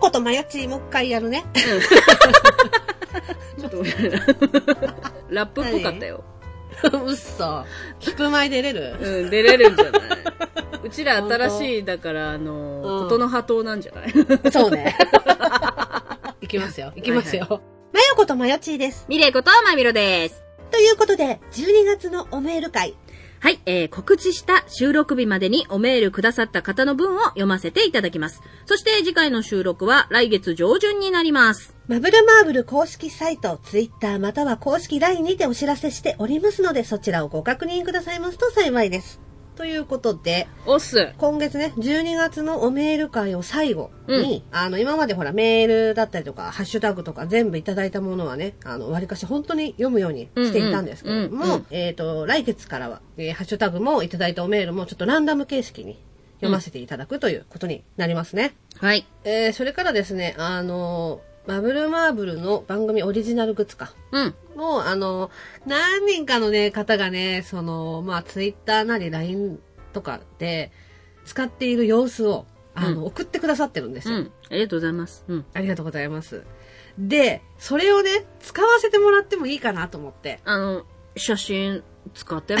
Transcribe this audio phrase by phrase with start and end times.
[0.00, 1.44] ことまよちもう一回やるね。
[3.58, 3.82] ちょっと
[5.28, 6.24] ラップっぽかったよ。
[6.82, 7.64] うっそ。
[8.00, 8.96] 聞く前出れる？
[9.00, 10.02] うん、出れるんじゃない？
[10.82, 12.52] うちら新しい、だから、あの、
[12.82, 14.12] うんことの葉党なんじゃない？
[14.50, 14.96] そうね。
[16.40, 16.92] いきますよ。
[16.96, 17.60] いきますよ。
[17.92, 19.04] まよことまよちです。
[19.08, 20.42] ミレイことまみろです。
[20.70, 22.94] ということで、12月のおメール会。
[23.42, 28.42] はい、えー、告知した収録日までにおメールくださった方の文を読ませていただきます。
[28.66, 31.74] そして次回の収録は来月上旬になります。
[31.88, 39.29] マブルマーブル公式サイト、ツイッターまたは公式 LINE にてお知らせしておりますので、そちらをご確認くださいますと幸いです。
[39.60, 41.12] ということで、おっす。
[41.18, 56.02] 今月ね、12月のおメール会を最後に、あの、今までほら、メールだったりとか、ハッシュタグとか全部いただいたものはね、あの、割かし本当に読むようにしていたんですけれども、うんうんうんえっ、と、来月からは、えーハッシュタグもいただいたおメールもちょっとランダム形式に
[56.36, 58.54] 読ませていただくということになりますね。
[58.78, 59.06] はい。
[59.24, 61.20] えーそれからですね、あの、
[61.50, 63.92] マブルマーブルの番組オリジナルグッズか。
[64.12, 64.34] うん。
[64.54, 65.32] もう、あの、
[65.66, 69.58] 何人かのね、方がね、その、まあ、ツイッターなり LINE
[69.92, 70.70] とかで、
[71.24, 74.30] 使っている様子を、あの、うん送ってくださってるんですよ、うん。
[74.48, 75.24] ありがとうございます。
[75.26, 75.44] うん。
[75.52, 76.44] ありがとうございます。
[76.96, 80.38] で、それをね、使わせてもらってもいいかなと思って。
[80.44, 80.84] あの、
[81.16, 81.82] 写真
[82.14, 82.60] 使っても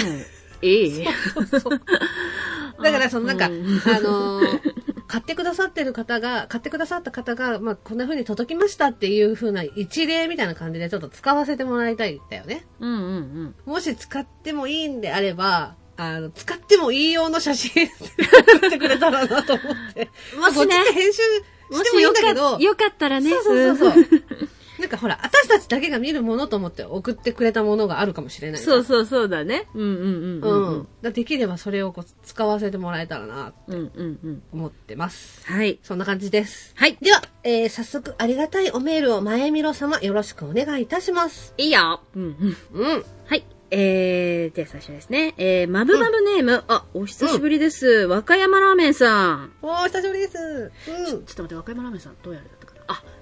[0.62, 1.04] いい？
[2.82, 4.69] だから、そのなんか、うんあのー
[5.10, 12.64] 買ってくださってる方が、買ってくださった方が、まあ、こんな風に届きましたっていう風な一例みたいな感じでちょっと使わせてもらいたいんだよね。
[12.78, 13.54] うんうんうん。
[13.66, 20.08] もし使ってもいいんであれば、あの、使ってもいい用の写真送ってくれたらなと思って。
[20.38, 23.30] もしね編集してもいいんだけど、よかったらね。
[23.30, 24.48] そうそうそうそう。
[24.80, 28.60] なんかほら、私たちだけが見るものと思って送ってくれたものがあるかもしれない。
[28.60, 29.66] そうそうそうだね。
[29.74, 30.04] うんうんうん
[30.42, 30.88] ううんん。
[31.02, 33.74] だできればそれをこう使わせてもらえたらな、うん。
[33.74, 34.42] うんうんうん。
[34.52, 35.46] 思ってます。
[35.46, 35.78] はい。
[35.82, 36.72] そんな感じです。
[36.76, 36.96] はい。
[37.00, 41.54] では、えー、早速ありがたいおメールを前みろ様よろしくお願いいたします。
[41.58, 42.00] いいよ。
[42.16, 42.80] うんうん。
[42.80, 43.04] うん。
[43.26, 43.44] はい。
[43.72, 45.32] えー、では最初ですね。
[45.36, 47.86] えー、まぶまぶネーム、あ、お久しぶりです。
[47.86, 49.52] 和歌山ラーメンさん。
[49.62, 50.72] おー、久しぶりです。
[50.88, 51.06] うん。
[51.06, 52.46] ちょっと待って、和歌山ラーメンさん、どうやる？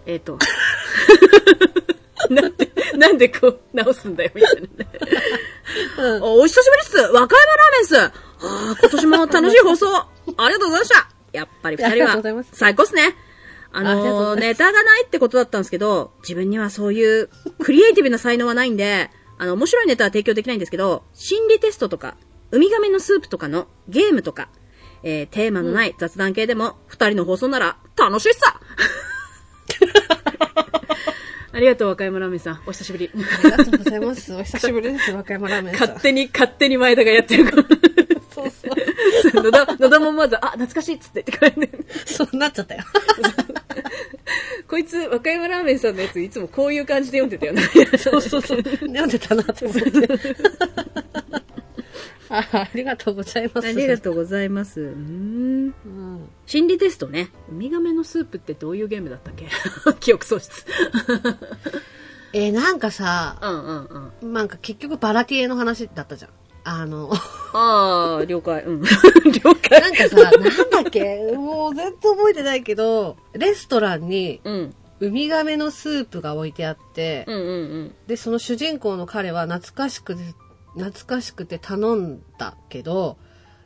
[0.08, 0.38] えっ、ー、と。
[2.30, 4.68] なんで、なんでこう、直すんだよ、みたいなね。
[5.98, 6.22] うん。
[6.22, 6.96] おお久しぶりっす。
[7.12, 7.98] 和歌山ラーメンっす。
[8.40, 9.96] あー今年も楽しい放送。
[9.96, 11.08] ありがとうございました。
[11.32, 12.44] やっぱり二人は。
[12.52, 13.14] 最高っすね。
[13.70, 22.16] あのネタがないってことだったんですけど、自分にはそういうクリエイティブな才能はないんで、あの、面白いネタは提供できないんですけど、心理テストとか、
[22.50, 24.48] ウミガメのスープとかのゲームとか、
[25.02, 28.58] えー、テーマのない雑談系でも、二人の放送なら楽しいっさ
[31.52, 32.60] ありがとう、和歌山ラーメンさん。
[32.66, 33.10] お久しぶり。
[33.14, 34.34] ありがとうございます。
[34.34, 35.88] お久しぶりです、和歌山ラーメンさん。
[35.88, 37.64] 勝手に、勝手に前田がやってるから。
[38.34, 38.68] そうそ
[39.40, 39.42] う。
[39.42, 41.70] 野田、野田もまず、あ、懐かしいっつって言ってからね。
[42.06, 42.84] そうなっちゃったよ。
[44.68, 47.62] こいつ、和歌山ラーメンさんのやついつもこういう感じで読んでたよね。
[47.98, 48.62] そうそうそう。
[48.62, 50.36] 読んでたなと思って。
[52.30, 53.68] あありがとうございます。
[53.68, 54.80] ありがとうございます。
[54.80, 55.74] うーん。
[56.48, 56.50] うん。
[56.50, 57.30] 心理テストね。
[57.50, 59.48] ウミガメのスープってどういうゲームだったっけ？
[60.00, 60.64] 記憶喪失。
[62.32, 64.32] えーなんかさ、うんうんうん。
[64.32, 66.30] なんか結局バラティエの話だったじゃん。
[66.64, 67.10] あの、
[67.54, 68.62] ああ、了解。
[68.64, 68.82] うん。
[69.42, 69.80] 了解。
[69.80, 70.32] なんかさ、なん
[70.70, 71.32] だっけ？
[71.34, 74.74] もう全然覚えてないけど、レストランにうん。
[75.00, 77.50] ウミガメのスープが置いてあって、うんうんう
[77.84, 77.94] ん。
[78.08, 80.22] で、その主人公の彼は懐かしくて、
[80.76, 83.16] 懐かしくて頼んだけど、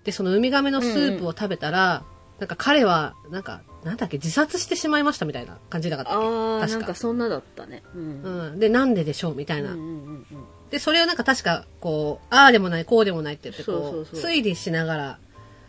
[0.04, 2.04] で、そのウミガメのスープを食べたら、
[2.42, 6.26] なんか彼は、なんか、なんだっけ、自殺してしまいましたみたいな感じなかったっけ？
[6.26, 7.84] ああ、確かなんかそんなだったね。
[7.94, 8.22] うん。
[8.22, 8.58] うん。
[8.58, 9.75] で、なんででしょうみたいな。
[9.75, 10.25] うんうんうんうん。
[10.70, 15.19] で、それをなんか確か、こう、ああでもない、こうでもないって言って、こう、そうそうそう推理しながら、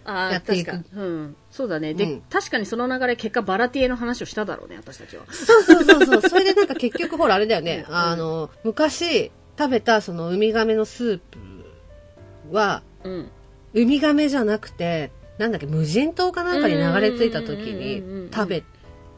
[0.06, 0.72] ああ、やっていく。
[0.96, 1.36] うん。
[1.52, 1.94] そうだね。
[1.94, 5.26] で、うん確かにその流れ、結果バラティエの話をしただろうね、私たちは。
[5.32, 6.22] そうそうそうそう。
[6.28, 7.86] それでなんか結局ほらあれだよね。
[7.88, 11.20] あの、昔食べたそのウミガメのスー
[12.50, 13.32] プは、うん。
[13.76, 18.64] ウミガメじゃなくて、なんだっけ、無人島かなんかに流れ着いた時に食べ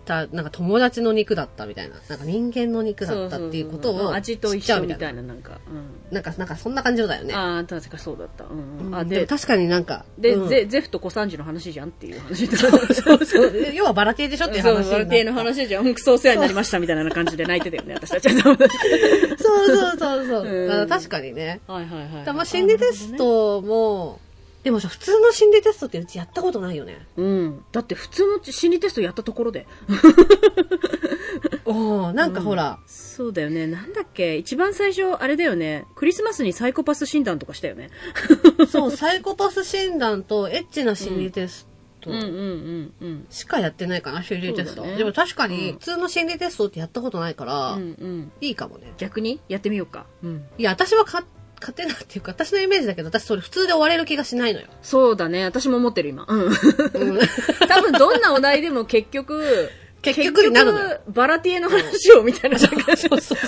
[0.05, 1.95] た、なんか友達の肉だったみたいな。
[2.07, 5.21] なんか人間の肉だったっていうことそそそを味と一緒みたいな。
[5.21, 5.59] な、なんか。
[5.69, 6.13] うん。
[6.13, 7.33] なんか、なんかそんな感じだよね。
[7.33, 8.45] ああ、確かそうだった。
[8.45, 8.95] うんうん。
[8.95, 10.05] あ、で確かになんか。
[10.17, 12.55] で、うんゼゼフと小三治の話じゃんっていう話で。
[12.55, 12.67] そ
[13.15, 13.73] うそう。
[13.73, 14.91] 要はバラティエでしょっていうそう、話。
[14.91, 15.93] バラティエの話じゃん。
[15.93, 18.41] クソお世話になりましたみたいな感じで泣いてたよね、 私たちは。
[18.43, 20.45] そうそうそうそう。
[20.47, 21.59] うん確かにね。
[21.67, 22.25] はいはいはい。
[22.25, 24.19] たま心理テストも、
[24.65, 27.05] でもさ、普通の心理テストってうちやったことないよね。
[27.17, 27.63] うん。
[27.71, 29.67] だって普通の心理テストやったところで。
[31.65, 33.67] おなんかほら、そうだよね。
[33.67, 34.37] なんだっけ？
[34.37, 35.85] 一番最初、あれだよね。
[35.95, 37.89] クリスマスにサイコパス診断とかしたよね。
[38.67, 41.67] そう、サイコパス診断とエッチな心理テス
[42.01, 43.25] トうんうんうんうん。
[43.29, 44.81] しかやってないかな、心理テスト。
[44.83, 48.31] ねでも確かに、うん普通の心理テストってやったことないから、うんうん。
[48.41, 48.93] いいかもね。
[48.97, 49.39] 逆に？
[49.47, 50.07] やってみようか。
[50.23, 50.45] うん。
[50.57, 51.23] いや、私はか
[51.59, 54.67] 勝てないっていうか、私のイメージだけど、私それ普通で終われる気がしないのよ。
[54.81, 55.43] そうだね。
[55.43, 56.25] 私も思ってる今。
[56.27, 56.41] うん。
[56.45, 56.51] うん
[57.67, 59.69] 多分どんなお題でも結局、
[60.01, 62.59] 結局になるのバラティエの話をみたいな、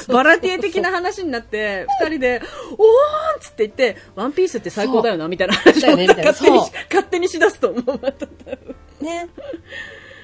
[0.07, 7.99] バラティエ的な話になって、二人で、おーんっつって言って、ワンピースって最高だよな、みたいな話をね勝手に勝手にしだすと思う。
[8.01, 8.25] また
[9.01, 9.29] ね。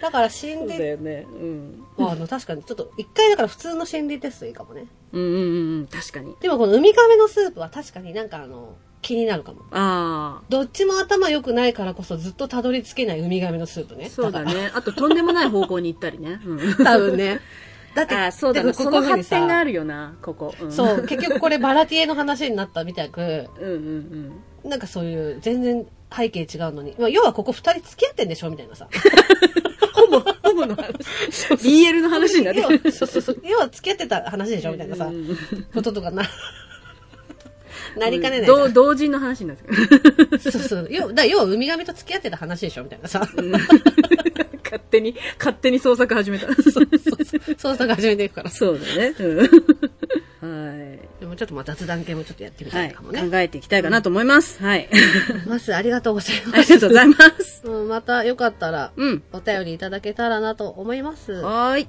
[0.03, 1.25] だから心そうだ理、よね。
[1.31, 1.83] うん。
[1.97, 4.85] あの確かにちょっと一回だから普通の心理テストいいかもね。
[5.13, 6.35] うんうんうんうん、確かに。
[6.41, 9.61] でもこのウミガメのスープは確かになんかあの、気になるかも。
[9.71, 14.07] あどっちも頭良くないからこそずっとたどり着けないウミガメのスープね。
[14.07, 14.43] あ、そうだ。
[14.43, 14.71] ね。
[14.73, 16.41] あと、とんでもない方向に行ったりね。
[16.45, 16.83] うん。
[16.83, 17.39] 多分ね。
[17.95, 18.73] だって、ああ、そうだね。
[18.73, 19.69] でもその発展がある。
[19.69, 20.53] るよな、ここ。
[20.59, 23.21] うんそう、結局これバラティエの話になったみたく、
[23.57, 24.69] うんうんうん。
[24.69, 25.85] なんかそういう全然
[26.15, 28.87] 背景違うのに、まあ、要はここ二人付き合ってんでしょみたいなさ。
[30.67, 30.93] ほぼ、ほぼの話。
[31.63, 32.81] BL の話になって要る。
[32.83, 33.41] はそうそうそう。
[33.43, 35.37] 要は付き合ってた話でしょみたいなさう、ん
[35.73, 36.23] こととかな。
[37.97, 38.73] なりかねない同ん。
[38.73, 40.39] 同人の話になってる。
[40.39, 40.87] そうそう。
[40.89, 43.27] 要だ要はウミガメと付き合ってた話でしょみたいなさ。
[44.63, 46.47] 勝手に、勝手に創作始めた。
[46.47, 47.55] そうそうそう。
[47.57, 48.49] 創作始めていくから。
[48.49, 49.15] そうだね。
[49.19, 49.49] うん
[50.43, 50.99] はい。
[51.21, 52.91] でもちょっとまあ雑談系もちょっとやってみたはいい。
[52.91, 53.21] かもね。
[53.21, 54.61] 考えていきたいかなと思います。
[54.61, 54.89] はい。
[55.47, 56.73] まずありがとうございあます。
[56.73, 57.61] りがとうございます。
[57.65, 59.23] うんまたよかったら、うん。
[59.31, 61.31] お便りいただけたらなと思います。
[61.31, 61.87] はーい。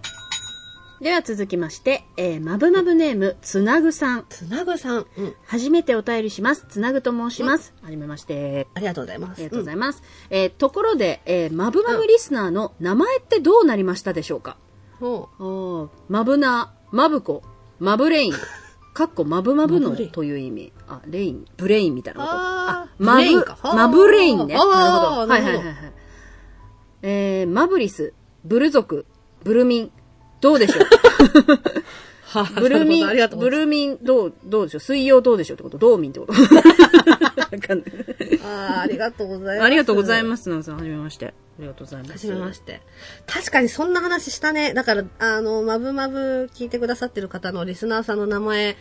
[1.01, 4.27] では続きまして、えー、まぶまぶネーム、つなぐさん。
[4.29, 5.07] つなぐさん。
[5.19, 5.35] うん。
[5.45, 6.65] 初めてお便りします。
[6.69, 7.75] つなぐと申します。
[7.83, 8.69] はじめまして。
[8.75, 9.39] ありがとうございます。
[9.39, 10.03] ありがとうございまます。
[10.31, 14.57] えーところで、えー、まぶまぶリスナーの名前ってどうなりましたでしょうか？
[15.01, 17.43] うおーまぶな、まぶこ、
[17.79, 18.33] まぶレイン。
[18.95, 20.73] かっこまぶまぶのという意味。
[20.89, 22.33] あ、レイン、ブレインみたいなこと。
[22.33, 24.55] あーまぶブレインね。
[24.55, 24.67] なるほ
[25.27, 25.33] ど。
[25.33, 25.93] はいなるほどはいはいはい。
[27.03, 29.05] えー、マブリス、ブル族、
[29.43, 29.93] ブルミン、
[30.41, 30.87] どうでしょう？
[32.43, 34.81] はブルミなるほどありがン、ブルミン、どう、どうでしょう？
[34.81, 35.79] 水曜どうでしょうってこと？
[35.79, 36.33] 道民ってこと？
[38.45, 39.67] あーありがとうございます。
[39.67, 40.27] ありがとうございす。
[40.27, 40.49] ます。
[40.49, 41.27] なおさん、はじめまして。
[41.27, 42.13] ありがとうございます。
[42.13, 42.81] はじめまして。
[43.27, 44.75] 確かにそんな話したね。
[44.75, 48.77] だから、あの、まぶまぶ聞いてくださってる方のリスナーさんの名前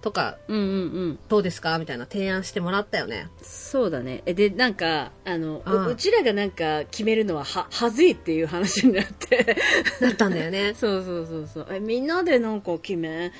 [0.00, 0.66] とか、うんうんう
[1.12, 1.18] ん。
[1.28, 1.78] どうですか？
[1.78, 3.28] みたいな提案してもらったよね。
[3.42, 4.22] そうだね。
[4.26, 9.56] えで、なんか、あの、ああううちらがなんか決めるのはは、はずいっていう話になって。
[10.00, 10.74] だったんだよね。
[10.78, 11.66] そうそうそうそう。
[11.74, 13.30] え、みんなでなんか決め、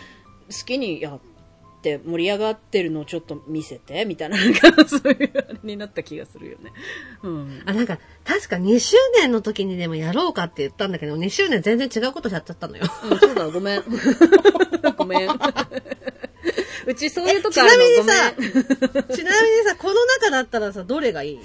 [0.51, 1.21] 好きにやっ
[1.83, 6.73] て盛り上がってるのをちょっと見せて、みたいな、なんかそういうあれになった気がするよね。
[7.23, 7.63] うん。
[7.67, 12.85] あ、なんか、確か2周年の時にでもやろうかって言ったんだけど、2周年全然違うことやっちゃったのよ。
[13.09, 13.83] うん、そうだ、ごめん。
[14.99, 15.29] ごめん。
[16.87, 18.32] うちそういうとこちあるのなみにさ
[19.14, 21.38] ちなみにさ、この中だったらさ、どれがいい？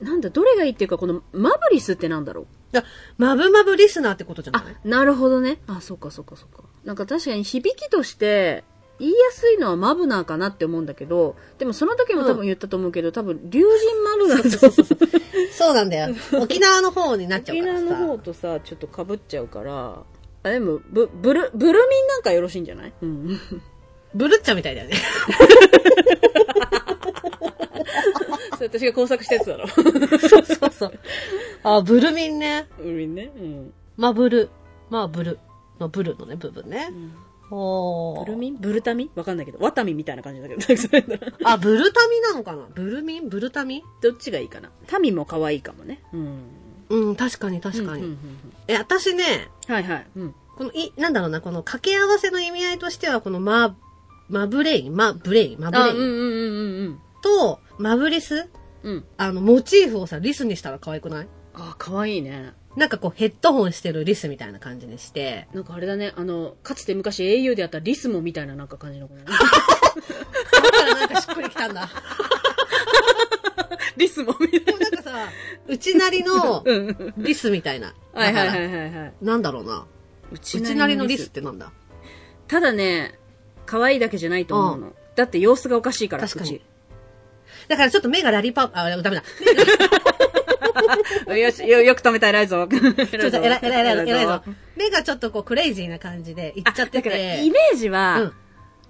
[0.00, 2.44] なんだ、どれがいいっていうか、このマブリスってなんだろう？
[2.44, 2.84] いや、
[3.18, 4.62] まぶまぶリスナーってことじゃない？
[4.66, 5.58] あ、なるほどね。
[5.66, 6.64] あ、そっかそっかそっか。
[6.84, 8.64] なんか確かに響きとして、
[8.98, 14.82] 言いやすいのはマブナーかなって思うんだけど、でもその時も多分言ったと思うけど、多分、竜神マブナーと
[15.52, 16.14] そうなんだよ。
[16.40, 17.84] 沖縄の方になっちゃう沖からさ。
[17.84, 20.02] 縄の方とさ、ちょっと被っちゃうから、
[20.44, 22.92] あ、でも、ブ、ブル、ブルミンなんかよろしいんじゃない？
[23.02, 23.38] うん。
[24.14, 24.96] ブルッチャみたいだよね。
[28.56, 29.66] それ私が工作したやつだろ。
[29.68, 30.98] そうそうそう。
[31.62, 32.68] あ、ブルミンね。
[32.78, 33.32] ブルミンね。
[33.34, 33.72] うん。
[33.96, 34.50] まあ、ブル。
[34.90, 35.38] まあ、ブル。
[35.80, 36.90] のブルのね、部分ね。
[37.50, 38.56] おーブルミン？
[38.58, 39.10] ブルタミ？
[39.14, 40.62] わかんないけど、ワタミみたいな感じだけど、
[41.44, 42.66] あ、ブルタミなのかな？
[42.74, 43.28] ブルミン？
[43.28, 43.82] ブルタミ？
[44.00, 44.70] どっちがいいかな。
[44.86, 46.02] タミも可愛いかもね。
[46.14, 46.38] うん。
[46.92, 48.02] うん、確かに確かに。
[48.02, 48.18] うんうんうん
[48.68, 50.06] え、私ね、うんはいはい。
[50.16, 50.34] うん。
[50.56, 53.76] この、い、なんだろうな、この掛け合わせの意味合いとしては、このま、
[54.28, 58.48] まブレイン、まブレイン、まブあ、レインうんうんうんうんと、まブリス
[58.82, 58.92] うん。
[58.92, 59.04] うん。
[59.16, 61.28] あの、モチーフをさ、リスにしたら可愛くない？
[61.54, 62.52] あ、可愛いね。
[62.76, 65.46] なんかこう、ヘッドホンしてるリスみたいな感じにして。
[65.52, 69.24] なんかあれだね、あの、かつて昔 au であったリスモみたいななんか感じの子ね。
[69.28, 71.88] だからなんかしっくりきたんだ。
[73.96, 75.28] リスモみたいでもなんかさ、
[75.68, 76.62] うちなりのな。
[76.66, 77.14] うん。
[77.18, 77.94] リスみたいな。
[78.12, 79.14] はいはいはいはいはい。
[79.22, 79.86] なんだろうな。
[80.30, 81.72] ううちなりのリスってなんだ？
[82.48, 83.18] ただね、
[83.66, 84.92] 可愛いだけじゃないと思うの。
[85.16, 86.62] だって様子がおかしいから、確かに。
[87.68, 89.22] だからちょっと目がラリパ、 あ、ダメだ。
[91.36, 92.66] よし、よ、よく止めた偉いぞ。
[92.68, 94.42] ちょっちょっと偉い、偉い、偉い、偉いぞ。
[94.76, 97.44] 目がちょっとこうクレイジーな感じでいっちゃってだから、て。
[97.44, 98.32] イメージは、うん。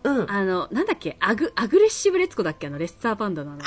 [0.04, 0.30] うん。
[0.30, 2.66] あの、なんだっけ、アグ、アグレッシブレッツコだっけ？
[2.66, 3.62] あの、レッサーパンダのあの。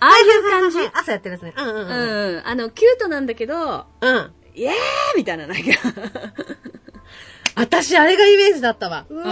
[0.00, 0.78] ああいう感じ。
[0.92, 1.54] 朝やってるやつね。
[1.56, 2.36] うんうんううん。
[2.36, 2.42] ん。
[2.46, 4.32] あの、キュートなんだけど、うん。
[4.54, 4.72] イエー
[5.16, 5.62] みたいな、なんか。
[7.54, 9.06] 私、あれがイメージだったわ。
[9.08, 9.24] うわ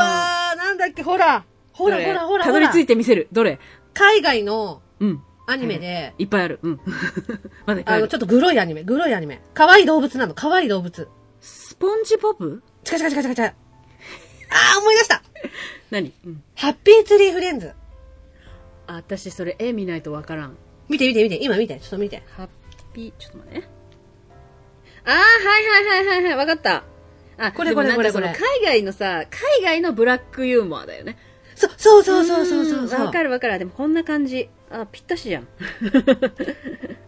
[0.55, 1.45] ー、なんだっけ、ほら。
[1.73, 2.07] ほらどれ？
[2.09, 2.45] ほらほら。
[2.45, 2.89] たどり着いて。
[2.89, 3.29] てみせる。
[3.33, 3.59] どれ？
[3.95, 5.23] 海外の、うん。
[5.47, 6.61] アニメで、いっぱいある。
[6.63, 6.81] うん。
[7.67, 9.43] まだいっぱいあの、あるちょっとグロいアニメ、グロいアニメ。
[9.53, 11.09] 可愛い動物なの、可愛い動物。
[11.41, 13.33] スポンジボブ違う違う違う違う違う。
[13.33, 15.20] あー、思い出した
[15.91, 16.13] 何？
[16.25, 16.43] うん。
[16.57, 17.73] ハッピーツリーフレンズ。
[18.87, 20.57] あ、私それ絵見ないとわからん。
[20.89, 22.23] 見て見て見て、今見て、ちょっと見て。
[22.37, 22.49] ハッ
[22.93, 23.69] ピー、ちょっと待ってね。
[25.05, 26.85] あー、はいはいはいはいはい、わかった。
[27.39, 31.17] あ、これこれこれこれ海外のさ、海外のブラックユーモアだよね。
[31.55, 33.01] そ、そうそうそうそうそうそう。
[33.01, 33.59] んわかるわかる。
[33.59, 34.51] でもこんな感じ。
[34.71, 35.49] あ、ぴったしじゃん。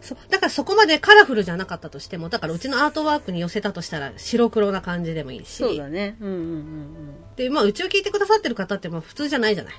[0.00, 5.50] そうだからそこまでカラフルじゃなかったとしても、だからうちのアートワークに寄せたとしたら白黒な感じでもいいし。
[5.50, 6.16] そうだね。
[6.20, 7.14] うんうんうんうん。
[7.36, 9.74] で、まあ、うちを聞いてくださってる方って、まあ、普通じゃないじゃない。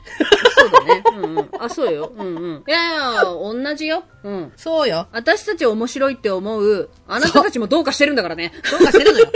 [0.56, 1.04] そうだね。
[1.14, 1.50] うんうん。
[1.60, 2.14] あ、そうよ。
[2.16, 2.64] うんうん。
[2.66, 4.06] いやいや、同じよ。
[4.24, 4.54] うん。
[4.56, 5.08] そうよ。
[5.12, 8.54] 私たち面白いって思う、あなたたちもどうかしてるんだからね。
[8.72, 9.28] どうかしてるのよ。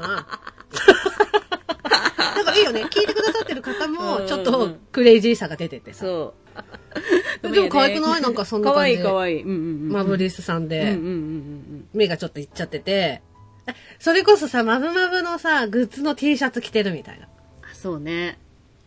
[0.00, 0.40] ああ
[2.36, 2.84] だからいいよね。
[2.84, 6.04] 聞いてくださってる方も、ちょっとクレイジーさが出ててさ。
[6.04, 6.47] そう。
[7.42, 8.20] でも可愛くない？
[8.22, 8.76] なんかそんな感じ。
[8.76, 9.42] 可愛い可愛い。
[9.42, 9.92] うんうんうん。
[9.92, 10.96] マブリスさんで。
[11.92, 13.22] 目がちょっといっちゃってて、
[13.66, 17.26] あそれこそさ、マブマブのさ、グッズの T シャツ着てるみたいな。
[17.26, 18.38] あそうね。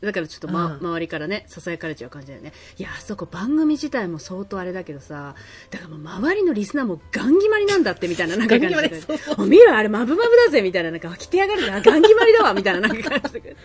[0.01, 2.53] だからちょっと、ま、うん周りからね、囁かれちゃう感じだよね。
[2.79, 5.35] いや、あそこ番組自体も相当あれだけどさ、
[5.69, 13.55] だからもう周りのリスナーもガン決まりなんだってみたいななんか感じで決まりそうお見ろ、あれマブマブだぜみたいな、なんか来てやがるな、ガン決まりだわみたいななんか感じで。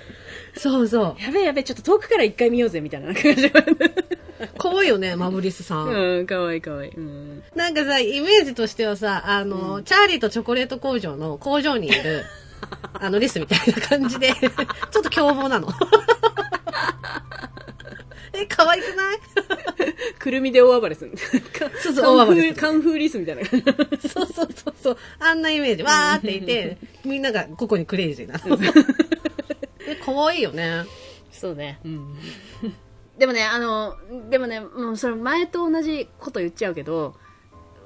[0.59, 1.23] そうそう。
[1.23, 3.53] やべえやべえ、ちょっと遠くから一回見ようぜみたいな感じで。
[4.59, 5.89] 可愛いよね、マブリスさん。
[5.89, 6.91] うん、かわいいかわいい。
[6.93, 7.43] うん。
[7.55, 12.25] なんかさ、イメージとしてはさ、あの、チャーリーとチョコレート工場の工場にいる、
[13.01, 14.33] あの、リスみたいな感じで、
[14.91, 15.69] ちょっと凶暴なの。
[18.33, 19.19] え、可愛くない？
[20.19, 21.13] くるみで大暴れする。
[21.83, 23.43] そうそう大暴れカンフーリスみたいな。
[23.47, 24.99] そうそうそうそう。
[25.21, 25.83] あんなイメージ。
[25.83, 28.59] わーっていて、みんながここにクレイジーなの。
[29.87, 30.85] え、可愛いよね。
[31.31, 31.79] そうね。
[31.85, 32.15] うん。
[33.19, 33.97] でもね、あの、
[34.31, 37.15] でもね、もうそれ前と同じこと言っちゃうけど、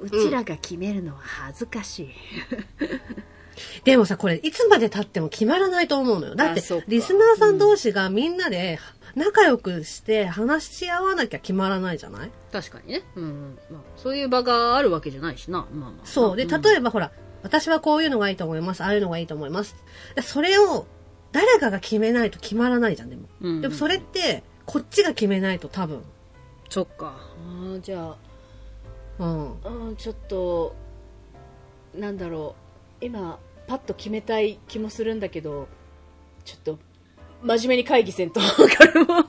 [0.01, 2.11] うちらが決めるのは恥ずかしい。
[3.85, 6.35] でもさ、これ、いつまで経っても決まらないと思うのよ。
[6.35, 8.79] だってリスナーさん同士がみんなで
[9.15, 12.31] 仲良くして話し合わなきゃ決まらないじゃない？
[12.53, 13.03] 確かにね。
[13.17, 13.59] うん、うん。
[13.71, 15.67] まあ、そういう場があるわけじゃないしな。
[15.73, 16.07] まあまあ。
[16.07, 16.37] そう。
[16.37, 18.83] で、ん例えばほら、私はこういうのがいいと思います。
[18.83, 19.77] ああいうのがいいと思います。
[20.15, 20.87] でそれを、
[21.33, 23.23] 誰かが決めないと決まらないじゃん、でも。
[23.41, 26.03] うんうんでもそれって、こっちが決めないと多分。
[26.69, 27.17] そっか。
[27.19, 28.17] あーじゃ
[29.19, 29.89] あ、うん。
[29.89, 30.75] うん、ちょっと、
[31.95, 32.55] なんだろ
[33.01, 33.05] う。
[33.05, 35.69] 今、パッと決めたい気もするんだけど、
[36.45, 36.79] ちょっと、
[37.43, 38.47] 真面目に会議せんと、こ
[38.95, 39.25] れも。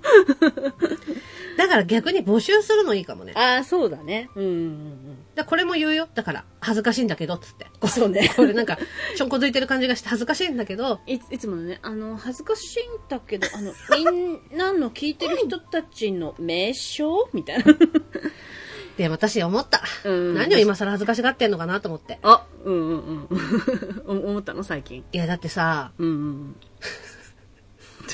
[1.58, 3.34] だから逆に募集するのいいかもね。
[3.36, 4.30] ああ、そうだね。
[4.36, 5.18] うんうんうん。
[5.36, 6.08] だこれも言うよ。
[6.14, 7.68] だから、恥ずかしいんだけど、つって。
[7.88, 8.78] そうねこれなんか、
[9.16, 17.66] ちょんこづいてる感じがして恥ずかしいんだけど、いいつものね、あの、恥ずかしいんだけど、あの、 みんなの聞いてる人たちの名称みたいな。
[18.98, 19.82] で、私思った。
[20.04, 22.20] うん何を今更恥ずかしがってんのかなと思って。
[22.24, 23.28] あ、うんうん
[24.08, 24.28] うん。
[24.28, 25.04] 思ったの最近。
[25.12, 26.54] いや、だってさ、うんうんうん。
[26.54, 26.60] ど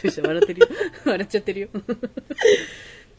[0.04, 0.68] うした笑ってるよ。
[1.06, 1.70] 笑っちゃってるよ。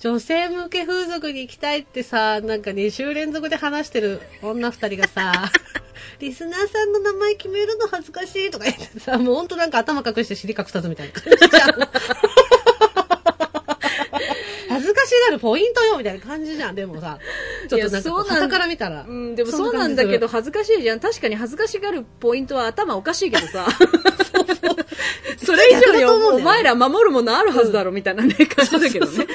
[0.01, 5.51] 女性向け風俗に行きたいってさ、なんか2週連続で話してる女二人がさ、
[6.21, 11.71] リスナーさんの名前決めるの恥ずかしいとか言ってさ、もうほんとなんか頭隠して尻隠さずみたいな感じじゃん。
[14.69, 16.77] 恥ずかしがるポイントよみたいな感じじゃん。
[16.77, 17.19] でもさ、
[17.69, 19.05] ちょっとなんかこから見たら。
[19.09, 21.01] うん、でもそうなんだけど、恥ずかしいじゃん。
[21.01, 23.67] 確かに恥ずかしがるポイントは頭おかしいけどさ。
[25.45, 29.27] それ以上にお前ら守るものあるはずだろ、みたいなね、感じだけどね。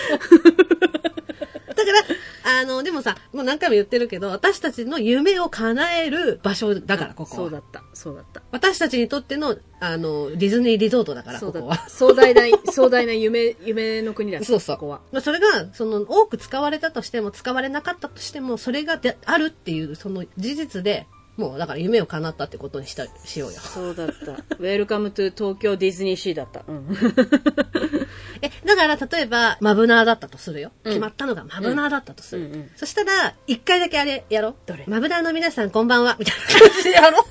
[1.75, 7.37] だから、あの、でもさ、もう何回も言ってるけど、私たちの夢を叶える場所だから、ここは。
[7.37, 8.41] そうだった、そうだった。
[8.51, 12.33] 私たちにとっての、あの、ディズニーリゾートだから、ここはそうだった。。
[12.33, 14.47] 壮大な、壮大な夢、夢の国だった。
[14.47, 14.77] そうそう。
[14.77, 15.01] ここは。
[15.11, 23.59] まあ、それが、その、多く使われたとしても、使われなかったとしても、それがであるっていう、その事実で、もう、だから夢を叶ったってことにした、しようよ。
[23.59, 24.33] そうだった。
[24.33, 26.63] Welcome to 東京ディズニーシーだった。
[26.67, 26.87] うん。
[28.43, 30.71] え、だから、例えば、マブナーだったとするよ。
[30.83, 32.45] うん決まったのがマブナーだったとする。
[32.45, 34.49] うんうんそしたら、一回だけあれやろ？
[34.49, 34.55] う。
[34.67, 34.83] どれ？
[34.87, 36.17] マブナーの皆さん、こんばんは？
[36.19, 37.19] みたいな感じでやろ？
[37.21, 37.23] う。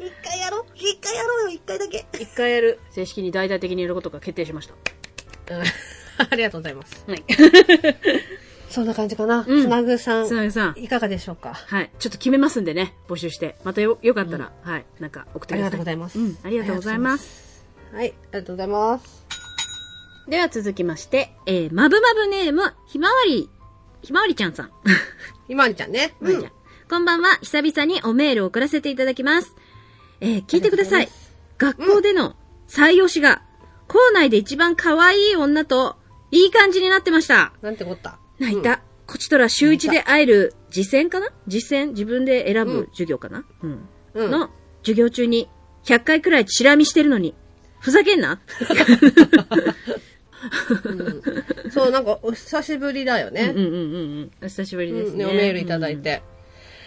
[0.04, 0.58] 一回やろ？
[0.68, 0.76] う。
[0.76, 2.04] 一回やろうよ、一回だけ。
[2.20, 2.80] 一回やる。
[2.90, 5.54] 正式に大々的にやることが決定しました。
[5.54, 5.64] うん
[6.30, 7.04] ありがとうございます。
[7.06, 7.24] はい。
[8.78, 9.44] そんな感じかな。
[9.46, 10.26] うんつなぐさん。
[10.28, 11.52] つなぐさんいかがでしょうか？
[11.54, 11.90] はい。
[11.98, 13.56] ちょっと決めますんでね、募集して。
[13.64, 14.86] またよ、よかったら、はい。
[15.00, 15.58] なんか送ってください。
[15.58, 17.64] ありがとうございますうん、ありがとうございます。
[17.92, 19.26] はい、ありがとうございます。
[20.28, 23.50] では続きまして、えー、まぶまぶネーム、ひまわり、
[24.02, 24.70] ひまわりちゃんさん。
[25.48, 26.14] ひまわりちゃんね。
[26.20, 26.52] ひまわりちゃん。
[26.88, 27.36] こんばんは。
[27.42, 29.56] 久々におメールを送らせていただきます。
[30.20, 31.08] えー、聞いてください。
[31.58, 32.36] 学校での
[32.68, 33.42] 採用しが、
[33.88, 35.96] 校内で一番可愛い女と、
[36.30, 37.52] いい感じになってました。
[37.62, 38.18] なんてこった？
[38.38, 38.82] 泣いた。
[39.06, 41.28] こちとら週一で会える実践かな？
[41.46, 43.44] 実践自分で選うんぶ授業かな？
[43.62, 43.88] うん。
[44.14, 44.30] うん。
[44.30, 44.50] の
[44.82, 45.48] 授業中に
[45.84, 47.34] 100回くらいチラ見してるのに、
[47.80, 48.40] ふざけんな
[51.70, 53.58] そう、なんか、お久しぶりだよねうん。
[53.58, 53.76] うんうんう
[54.22, 54.30] ん。
[54.42, 55.24] お久しぶりですね。
[55.24, 56.22] うんおメールいただいて。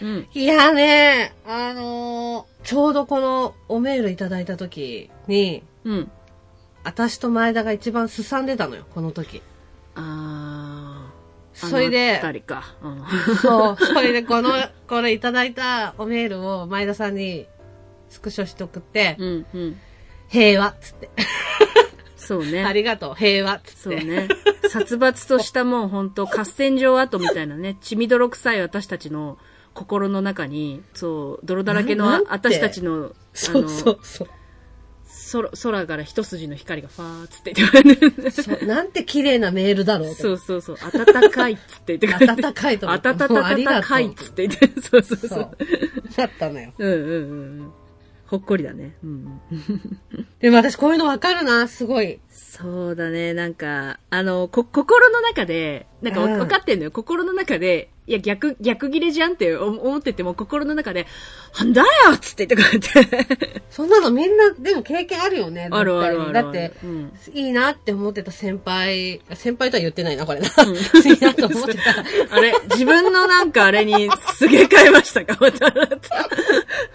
[0.01, 0.27] うん。
[0.33, 5.93] いやね、あのーちょうどこのおメールいただいた時に、うん。
[5.93, 6.11] うん。
[6.83, 9.41] 私と前田が一番すさんでたのよ、この時。
[9.95, 10.90] あー。
[11.53, 12.19] それで。
[12.81, 13.37] うん。
[13.37, 14.51] そう、 それでこの、
[14.87, 17.47] これいただいたおメールを前田さんに
[18.09, 19.79] スクショして送って、うんうん。
[20.29, 21.09] 平和っつって。
[22.15, 22.63] そうね。
[22.65, 23.75] ありがとう、平和っつって。
[23.81, 24.27] そうね。
[24.69, 29.37] 殺伐としたもう本当合戦場跡みたいなね、 血みどろ臭い私たちの
[29.73, 34.29] 心の中に、そう、泥だらけの私たちの、そうそうそう。
[35.31, 38.67] 空空から一筋の光がファーっつって言ってくれる。
[38.67, 40.77] なんて綺麗なメールだろうとそうそうそう。
[40.91, 42.35] 暖かいっつって言ってくれる。
[42.41, 44.81] 暖かいと思って暖かいっつって言って。
[44.81, 45.57] そうそうそそうう。
[46.15, 46.73] だったのよ。
[46.77, 47.15] うんうんうんう
[47.63, 47.71] ん。
[48.25, 48.95] ほっこりだね。
[49.03, 49.97] うんうん。
[50.39, 52.19] でも私こういうのわかるな、すごい。
[52.29, 53.33] そうだね。
[53.33, 56.91] なんか、あの、こ、心の中で、なんか分かってんのよ。
[56.91, 61.05] 心の中で、いや、逆、逆切れじゃんって思思ってても、心の中で、
[61.59, 63.61] なんだよっつって言ってこうやって。
[63.71, 65.69] そんなのみんな、でも経験あるよね。
[65.71, 70.47] あるあるあるだって、うんいいなって思ってた先輩、先輩とは言ってないな、これな。
[70.47, 72.03] いいなと思ってた。
[72.35, 75.37] あれ、自分のなんかあれにすげ替えましたか？
[75.39, 75.97] ま たあなた。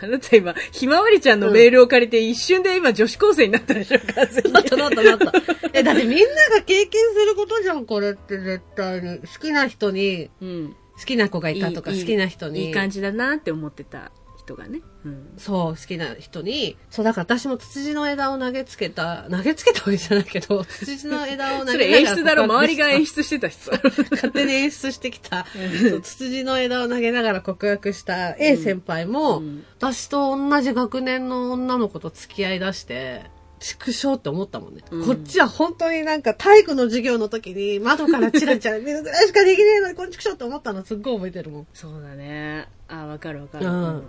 [0.02, 5.32] あなた今、ひまわりちゃんのメールを借りて一瞬で今女子高生になったでしょ完全になったなったなった。
[5.72, 6.24] え、だってみんな
[6.56, 9.18] が経験することじゃん、これって絶対に。
[9.18, 10.76] 好きな人に、うん。
[10.98, 12.66] 好きな子がいたとか、いい好きな人に。
[12.66, 14.80] いい感じだなって思ってた人がね。
[15.04, 15.34] うん。
[15.36, 23.70] そう、好きな人に、そう、だから私もツツジの枝を投げつけた、投げつけたわけじゃないけど、ツツジの枝を投そげれ演出だろ、周りが演し出してた人。
[23.70, 25.46] た勝手に演出してきた、
[25.90, 33.24] そうツツジの枝を投げながら 告白した A 先輩も、うん私と同じ学年の女の子と付き合い出して、
[33.66, 41.66] 畜生って思ったもんね、うんこっちは本当になんか体育の授業の時に窓からチラチラ見るぐらいしかできねえのにこんちくしょうって思ったのすっごい覚えてるもん。
[41.74, 42.68] そうだね。
[42.86, 43.66] あ、わかるわかる。
[43.66, 44.02] うん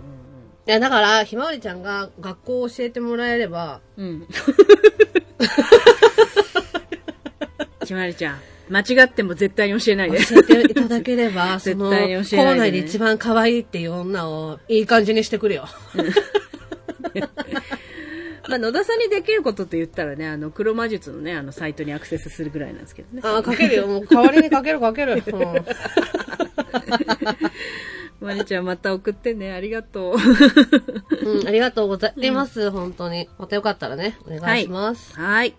[0.66, 4.06] いや、だから、ひまわりちゃんが学校を教えてもらえれば、うん。
[4.06, 4.26] うん。
[7.86, 10.18] ひまわりちゃん、間違っても絶対に教えないで。
[10.18, 15.66] 教えていただければ、 絶対に教えないでね校内で一番可愛いっていう女をいい感じにしてくれよ。
[18.48, 23.20] まあ、野田さんにできることって言ったらね、あの、黒魔術のね、あの、サイトにアクセスするぐらいなんですけどね。
[23.24, 23.86] あ、かけるよ。
[23.86, 25.22] もう代わりにかけるかける。
[25.32, 25.42] うん
[28.20, 30.16] まりちゃんまた送ってね、ありがとう。
[31.28, 33.28] うん、ありがとうございます、本当に。
[33.38, 35.14] またよかったらね、お願いします。
[35.14, 35.54] はい。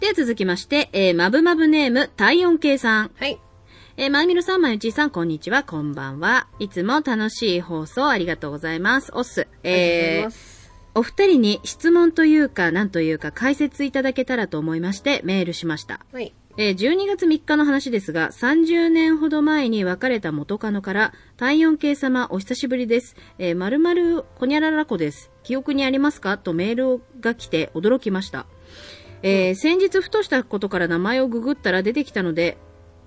[0.00, 3.10] では続きまして、えー、まぶまぶネーム、体温計さん。
[3.16, 3.38] はい。
[3.96, 6.48] えー、まゆみるさん、まゆちーさん、こんにちは、こんばんは。
[6.58, 9.10] いつも楽しい放送ありがとうございます。
[9.14, 9.42] おっす。
[9.42, 10.53] ありがとうございえーます。
[10.94, 16.00] お二人に質問というか、なんというか解説いただけたらと思いまして、メールしました。
[16.12, 16.32] はい。
[16.56, 23.16] えー12月3日の話ですが、30年ほど前に別れた元カノから、体温計様お久しぶりです。
[23.38, 25.32] えー、〇〇ほにゃらら子です。
[25.42, 26.38] 記憶にありますか？
[26.38, 28.46] とメールが来て驚きました。
[29.22, 32.56] えー先日ふとしたことから名前をググったら出てきたので、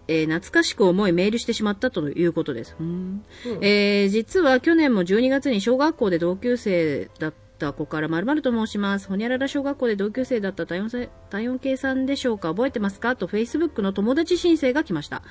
[0.10, 2.76] えー懐かしく思いメールしてしまったということです。
[2.78, 3.24] うん
[3.62, 7.38] えー実は去年も12月に小学校で同級生だった
[7.74, 9.08] 子から〇〇と申します。
[9.08, 12.50] ほにゃらら小学校で同級生だった体温せ体温計さんでしょうか？
[12.50, 13.16] 覚えてますか？
[13.16, 15.24] と Facebook の友達申請が来ました。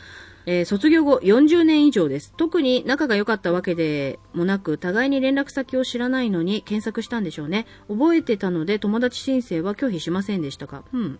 [0.46, 2.32] えー卒業後40年以上です。
[2.36, 7.66] 特に仲が良かったわけでもなく、互いに連絡先を知らないのに検索したんでしょうね。
[7.88, 10.84] 覚えてたので友達申請は拒否しませんでしたか？
[10.92, 11.18] うん。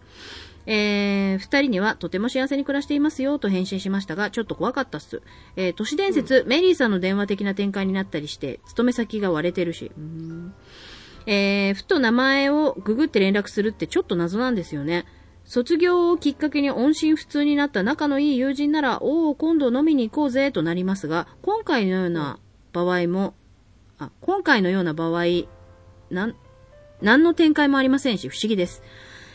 [0.68, 5.22] えー、二人にはとても幸せに暮らしていますよと返信しましたが、ちょっと怖かったっす。
[5.54, 9.92] えー、都市伝説、メリーさんの電話的な展開になったりして、勤め先が割れてるし。
[9.96, 10.54] うーん
[11.26, 15.04] えー、ふと名前をググって連絡するってちょっと謎なんですよね。
[15.44, 22.40] 卒業をきっかけに音信不通になった仲のいい友人なら、おお、今度飲みに行こうぜとなりますが、今回のような
[22.72, 23.34] 場合も、
[23.98, 25.24] あ、今回のような場合、
[26.10, 26.36] なん、
[27.00, 28.82] 何の展開もありませんし、不思議です。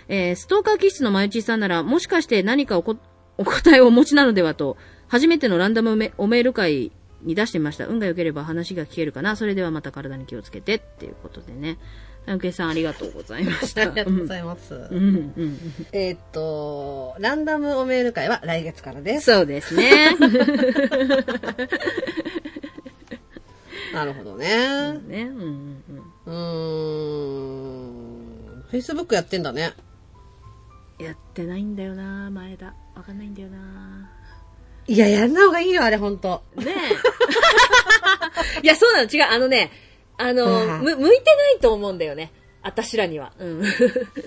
[0.09, 2.97] えーストーカー気質のまゆちさんなら、もしかして何かおこ
[3.37, 4.75] お答えをお持ちなのではと、
[5.07, 6.91] 初めてのランダムメおメール会
[7.23, 7.87] に出してみました。
[7.87, 9.35] 運が良ければ話が聞けるかな。
[9.35, 11.77] それではまた体に気をつけてっていうことでね。
[12.25, 13.81] たけさんありがとうございました。
[13.81, 14.75] ありがとうございます。
[14.75, 15.57] うんうんうん
[15.91, 19.31] えーっと、ランダムおメール会は来月からです。
[19.31, 20.15] そうですね。
[23.93, 24.99] なるほどね。
[25.07, 25.83] ね、うんうん
[26.25, 26.31] うん。
[26.31, 26.33] うー
[28.59, 28.63] ん。
[28.71, 29.73] Facebook やってんだね。
[30.99, 32.75] やってないんだよな前田。
[32.95, 34.10] わかんないんだよな
[34.91, 36.43] いや、やんな方がいいよ、あれ、ほんと。
[36.57, 38.59] ねえ。
[38.61, 39.23] いや、そうなの、違う。
[39.23, 39.71] あのね、
[40.17, 42.33] あの、うんむ、向いてないと思うんだよね。
[42.61, 43.31] 私らには。
[43.39, 43.63] うん。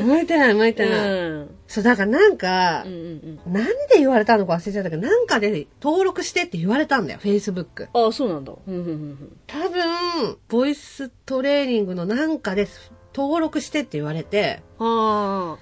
[0.01, 1.11] 向いてない、向いてうない。
[1.11, 1.51] ん。
[1.69, 7.89] そう、だからなんかうん、うん何で言われたのか忘れちゃったけど、なんかで登録してって言われたんだよ、Facebook。
[7.93, 8.05] うん。
[8.05, 8.55] ああ、そうなんだ。
[8.67, 12.67] うん、うん、うん多分、ボイストレーニングのなんかで
[13.15, 14.87] 登録してって言われて、うん。
[14.87, 15.59] あ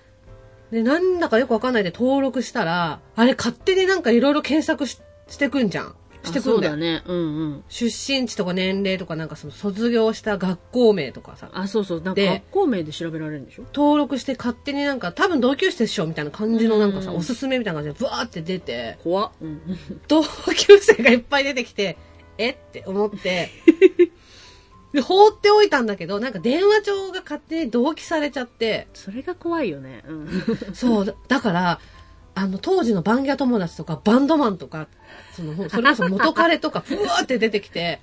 [0.73, 5.87] で、なんだかよくわかんないで登録したら、あれ勝手になんかいろいろ検索ししてくんじゃん。
[5.89, 5.95] あ。
[6.27, 6.53] してくんだよ。
[6.53, 7.03] そうだね。
[7.07, 7.65] うんうん。
[7.69, 12.01] 出身地とか年齢とかなんかその卒業した学校名とかさ、あ、そうそう。
[12.01, 13.65] なんかで学校名で調べられるんでしょ？
[13.75, 19.31] 登録して勝手になんか多分同級生でしょみたいな感じのなんかさ、うんおすすめみたいな感じでブワーって出て、怖っ。
[19.43, 19.61] うん。
[20.09, 21.99] 同級生がいっぱい出てきて、
[22.39, 22.51] え？
[22.51, 23.51] って思って、
[24.93, 30.03] で、放っておいたんだけど、なんか電話帳が勝手に同期されちゃって、それが怖いよね。
[30.07, 30.29] うん。
[30.75, 31.81] そう、だだから、
[32.35, 34.89] あの、当時のバンギャ友達とか、バンドマンとか、
[35.35, 38.01] その、それこそ元彼とか、 ふわーって出てきて、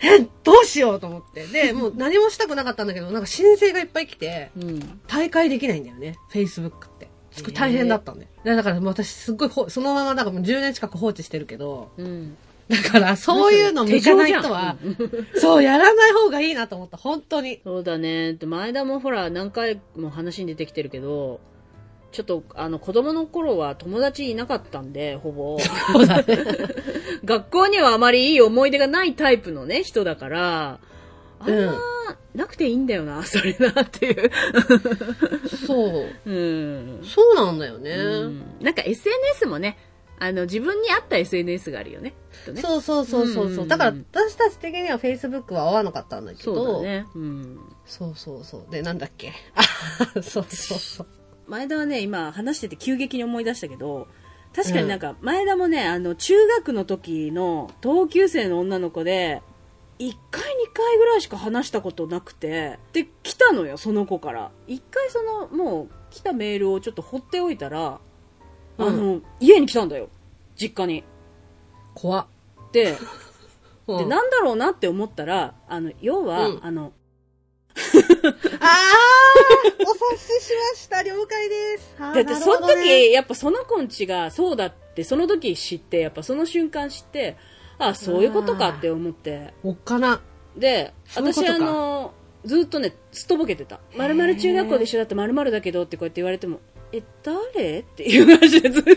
[0.00, 1.46] え、どうしようと思って。
[1.46, 5.00] で、もう何もしたくなかったんだけど、なんか申請がいっぱい来て、うん。
[5.06, 7.08] 大会できないんだよね、Facebook って。
[7.52, 8.28] 大変だったんで。
[8.44, 12.36] だから私すっごいほ、そのままなんかもう10年近く放置してるけど、うん。
[12.68, 14.76] だからそういうの向かない人は、
[15.36, 17.60] そう、やらない方がいいなと思った、本当に。
[17.64, 18.34] そうだね。
[18.34, 21.40] で前田もほら、何回も話に出てきてるけど、
[22.10, 25.58] ちょっと、あの、子供の頃は友達いなかったんで、ほぼ。
[25.92, 26.38] そうだね。
[27.24, 30.80] 学校にはあまりいい思い出がないタイプのね、人だから、
[31.38, 31.74] あんうんま、
[32.34, 34.30] なくていいんだよな、 それなっていう。
[35.66, 36.06] そう。
[36.30, 37.00] うん。
[37.04, 37.90] そうなんだよね。
[37.90, 39.76] うんなんか SNS もね、
[40.18, 42.14] あの、自分に合った SNS があるよね。
[42.52, 42.62] ね。
[42.62, 43.46] そうそうそうそう。
[43.46, 46.54] ううんだから私たち的には Facebook は合わなかったんだけど。
[46.54, 47.06] そうだね。
[47.14, 47.58] うん。
[47.84, 48.70] そうそうそう。
[48.70, 49.32] で、なんだっけ？
[49.54, 49.62] あ、
[50.22, 51.06] そうそうそう。
[51.46, 54.08] 前田はね、今話してて急激に思い出したけど、
[54.54, 59.42] 確かになんか、前田もね、あの、中学の時の同級生の女の子で、
[59.98, 64.50] 1回2回ぐらいしか話したことなくて、で、来たのよ、その子から。
[64.66, 68.00] 1回その、もう、来たメールをちょっと放っておいたら、
[68.78, 70.08] あの、家に来たんだよ。
[70.56, 71.04] 実家に。
[71.94, 72.26] 怖っ。
[72.72, 72.96] で、
[73.86, 76.92] うんで、なんだろうなって思ったら、あの、要は、うんあの、
[77.74, 77.78] あー
[79.86, 81.02] お察ししました。
[81.02, 81.94] 了解です。
[81.98, 87.36] だってそのなるほどね時、やっぱその子んちがそうだって、その時知って、やっぱその瞬間知って、
[87.78, 89.52] あそういうことかって思って。
[89.62, 90.20] おっかな。
[90.56, 93.80] で、私あの、ずっとね、すっとぼけてた。
[93.96, 96.60] まるまる中学校で一緒だったまるまるだけどってこうやって言われても、
[96.92, 97.80] え、誰？
[97.80, 98.90] っていう感じでずっと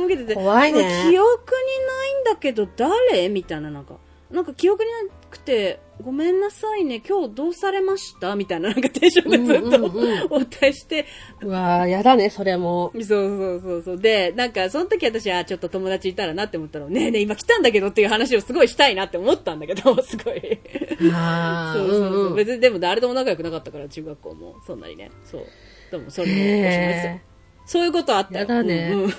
[0.00, 0.34] ぼけてて。
[0.34, 3.28] 怖いね記憶にないんだけど誰？
[3.28, 3.96] みたいななんか、
[4.30, 4.96] なんか記憶にな
[5.30, 8.36] くて、ごめんなさいね、今日どうされました？
[8.36, 11.06] みたいななんかテンションでずっと、うんお伝えして、
[11.42, 12.92] うわーやだね、それも。
[12.94, 13.98] そうそうそうそう。
[13.98, 20.58] で、なんか、その時私はちょっと友達いたらなって思ったら、ねえねえ、今来たんだけどっていう話をすごいしたいなって思ったんだけど、 すごい。
[21.14, 22.10] あーそうそうそう。
[22.10, 24.56] うんうん別に、でも誰とも仲良くなかったから、中学校も。
[24.66, 25.10] そんなにね。
[25.24, 25.46] そう。
[25.90, 27.20] でも、それも。
[27.66, 28.40] そういうことあったよ。
[28.40, 29.12] やだねうんうん。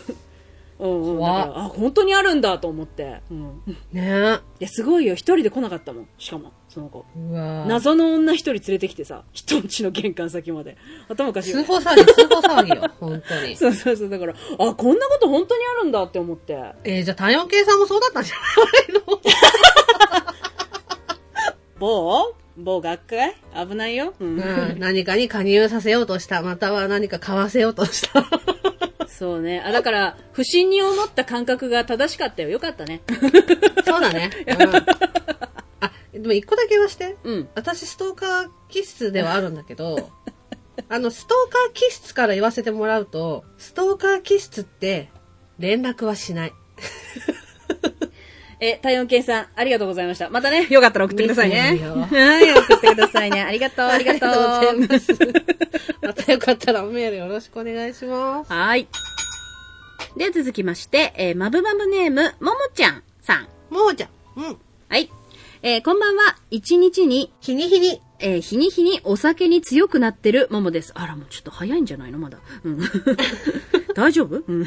[0.80, 1.26] うんうん。
[1.26, 3.22] あ、本当にあるんだと思って。
[3.32, 3.62] うん。
[3.92, 5.14] ねや、すごいよ。
[5.16, 6.08] 一人で来なかったもん。
[6.18, 7.04] しかも、その子。
[7.68, 10.78] 謎の女一人連れてきてさ、人んちの玄関先まで。
[11.10, 11.52] 頭おかしい。
[11.52, 13.56] 通報騒ぎ、通報騒ぎよ、 本当に。
[13.56, 14.10] そうそうそう。
[14.10, 14.36] だから、あ、
[14.76, 16.54] こんなこと本当にあるんだって思って。
[16.84, 18.36] えー、じゃあ、体温計さんもそうだったんじゃ
[18.96, 19.20] ないの？
[21.80, 24.14] 某某学会危ないよ。
[24.20, 24.40] うん。
[24.40, 28.26] うん、何かに加入させようとした、または何か買わせようとした。
[29.08, 29.62] そうね。
[29.66, 32.50] あ、だから、不審に思った感覚が正しかったよ。
[32.50, 33.02] よかったね。
[33.86, 34.32] そうだね。
[34.48, 34.76] うん、
[35.80, 37.16] あ、でも一個だけ言わして。
[37.24, 37.50] うん。
[37.56, 40.12] 私、ストーカー気質ではあるんだけど、
[40.90, 45.10] あの、ストーカー気質から言わせてもらうと、ストーカー気質って、
[45.60, 46.54] 連絡はしない。
[48.60, 50.30] え、体温計さん、ありがとうございました。
[50.30, 51.80] またね、よかったら送ってくださいね。
[52.10, 53.42] はい、送ってくださいね。
[53.42, 54.30] ありがとう、ありがとう。
[54.30, 55.14] ありがとうございます。
[56.02, 58.52] またよかったらメールよろしくお願いします。
[58.52, 58.88] はい。
[60.18, 63.48] で、続きまして、えー、まぶまぶネーム、ももちゃんさん。
[63.74, 64.10] もうじゃん。
[64.38, 64.58] うん。
[64.90, 65.12] はい。
[65.62, 66.38] えー、こんばんは。
[66.50, 68.02] 一日に、日に日に。
[68.20, 70.92] えー日に日にお酒に強くなってるももです。
[70.96, 72.18] あら、もうちょっと早いんじゃないの？
[72.18, 72.40] まだ。
[72.64, 72.80] うん。
[73.94, 74.44] 大丈夫？
[74.48, 74.66] うん。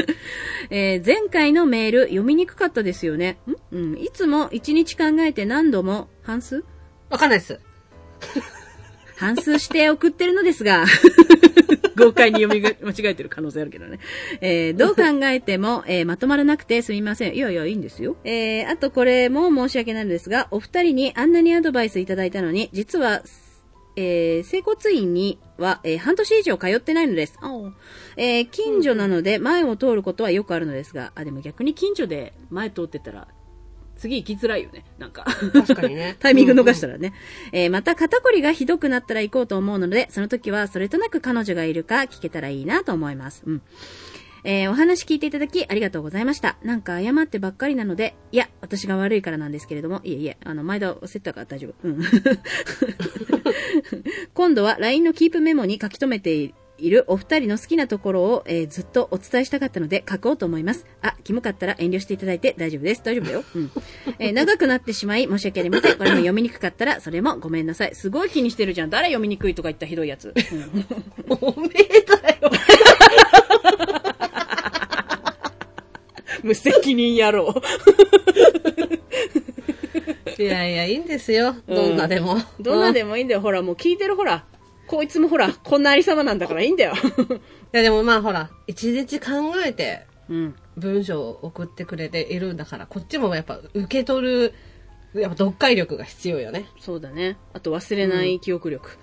[0.70, 3.38] えー前回のメール読みにくかったですよね。
[3.46, 3.98] んうん。
[3.98, 6.64] いつも一日考えて何度も、半数？
[7.10, 7.60] わかんないです。
[9.16, 10.84] 半数して送ってるのですが、
[11.98, 13.98] 豪快に読みが間違えてる可能性あるけどね。
[14.40, 17.34] えーどう考えても、えーまとまらなくてすみません。
[17.34, 18.16] いやいや、いいんですよ。
[18.24, 23.22] えーあとこれも申し訳ないのですが、お二人にあんなにアドバイスいただいたのに、実は、
[23.96, 27.38] えー、整骨院には、えー半年以上通ってないのです。
[28.16, 33.28] えー近所なので前を通ることはよくあるのですが、あ、でも逆に近所で前通ってたら、
[33.98, 34.84] 次行きづらいよね。
[34.98, 35.24] なんか。
[35.52, 37.12] 確かにね タイミング逃したらね。
[37.52, 43.42] えーまた肩こりがひどくなったら行こうと思うので、その時はそれとなく彼女がいるか聞けたらいいなと思います。
[43.44, 43.62] うん。
[44.44, 46.56] えーお話聞いていただきありがとうございました。
[46.62, 51.74] なんか謝ってばっかりなので、いや、私が悪いからなんですけれども、いえいえ、あの、前田忘れてたから大丈夫。
[51.88, 52.00] うん。
[54.34, 60.86] 今度は LINE のキープメモに書き留めているお二人の好きなところを、えーずっとお伝えしたかったので書こうと思います。
[61.02, 63.02] あ、キモかったら遠慮していただいて大丈夫です。
[63.04, 63.44] 大丈夫だよ。
[63.54, 63.70] うん。
[64.18, 65.98] えー長くなってしまい申し訳ありません。
[65.98, 67.94] これも読みにくかったらそれもごめんなさい。
[67.94, 68.90] すごい気にしてるじゃん。
[68.90, 70.28] 誰読みにくいとか言ったひどいやつ。
[70.28, 70.36] うん
[71.40, 72.50] おめえだよ。
[76.44, 77.54] 無責任野郎。
[80.38, 81.56] いやいや、いいんですよ。
[81.66, 82.36] どんなでも。
[82.60, 83.40] どんなでもいいんだよ。
[83.40, 84.44] ほら、もう聞いてるほら。
[84.88, 86.94] こいつもほら、こんなありさまなんだからいいんだよ。
[87.72, 90.54] いやでもまあほら、一日考えてうん。
[90.76, 94.54] 文章を送ってくれているんだから、こっちもやっぱ受け取る、
[95.14, 96.66] やっぱ読解力が必要よね。
[96.78, 97.36] そうだね。
[97.52, 98.98] あと忘れない記憶力。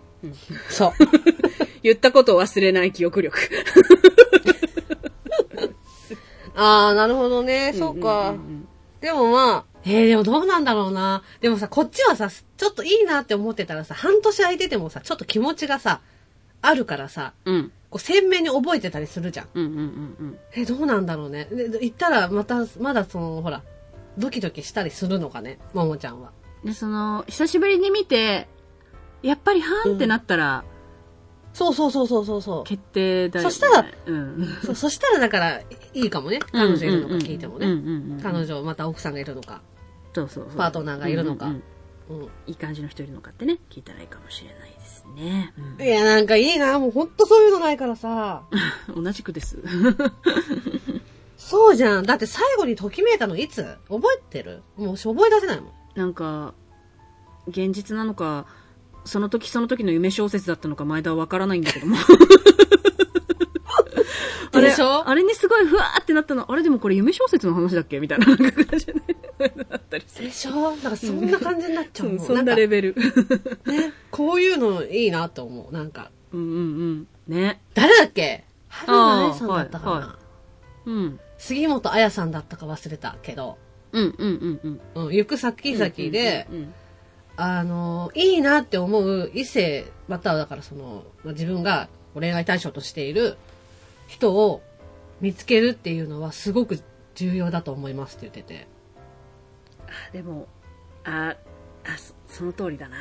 [0.69, 0.91] そう。
[1.83, 3.37] 言ったことを忘れない記憶力。
[6.55, 7.73] ああ、なるほどね。
[7.73, 8.31] そうか。
[8.31, 8.67] んんん
[9.01, 11.23] でもまあ、えー、でもどうなんだろうな。
[11.41, 16.01] でもさ、こっちはさ、ちょっといいなって思ってたらさ、半年空いててもさ、ちょっと気持ちがさ、
[16.61, 17.71] あるからさ、うん。
[17.91, 19.47] こう鮮明に覚えてたりするじゃん。
[19.53, 19.83] うんうんうんう
[20.31, 20.37] ん。
[20.53, 21.45] えー、どうなんだろうね。
[21.51, 23.61] で、で行ったらまた、まだその、ほら、
[24.17, 26.31] ドキドキしたりするのかね、ももちゃんは。
[26.63, 28.47] で、その、久しぶりに見て、
[29.21, 30.63] やっぱりはーんってなったら、
[31.53, 32.63] そうそうそうそうそうそう。
[32.65, 33.51] 決定だよ、ね。
[33.51, 34.47] そしたら、うん。
[34.65, 36.39] そそしたらだから、いいかもね。
[36.51, 37.67] 彼女いるのか聞いてもね。
[37.67, 39.61] うんうんうんうん彼女、また奥さんがいるのか。
[40.15, 41.63] そうそうパートナーがいるのかうんうん
[42.09, 42.29] うん。
[42.47, 45.53] いい感じの人いるのかってね、聞いたらいいかもしれないですね。
[45.79, 46.77] いや、なんかいいな。
[46.79, 48.43] もうほんとそういうのないからさ。
[48.89, 49.57] う ん同じくです。
[51.37, 52.05] そうじゃん。
[52.05, 53.63] だって最後にときめいたのいつ？
[53.89, 54.61] 覚えてる？
[54.77, 55.71] もう覚え出せないもん。
[55.95, 56.53] なんか、
[57.47, 58.45] 現実なのか、
[59.05, 61.97] その時その時の夢小説だったのか前田はわからないんだけども。
[64.57, 65.07] あれでしょ？
[65.07, 67.99] あれにすごいふわーってなったの、あれでもこれ夢小説の話だっけ？
[67.99, 69.01] みたいな感じでね。
[69.69, 70.27] なったりする。
[70.27, 70.51] でしょ？
[70.51, 72.19] なんかそんな感じになっちゃうもん。
[72.19, 72.95] そんなレベル。
[73.65, 75.73] ね、こういうのいいなと思う。
[75.73, 76.11] なんか。
[76.31, 76.59] うんうんう
[76.93, 77.07] ん。
[77.27, 77.61] ね。
[77.73, 78.45] 誰だっけ？
[78.69, 80.17] 春菜愛さんだったかな、はいは
[80.85, 81.19] うん。
[81.37, 83.57] 杉本彩さんだったか忘れたけど、
[83.91, 85.05] うんうんうんうん。
[85.07, 86.73] うん、行く先々で、うんうん
[87.37, 93.35] あの、いいなって思う異性、またはだからその、まあ自分が恋愛対象としている
[94.07, 94.61] 人を
[95.21, 96.79] 見つけるっていうのはすごく
[97.15, 98.67] 重要だと思いますって言ってて。
[99.87, 100.47] あでも、
[101.03, 101.35] あ、
[101.85, 102.97] あ、そその通りだな。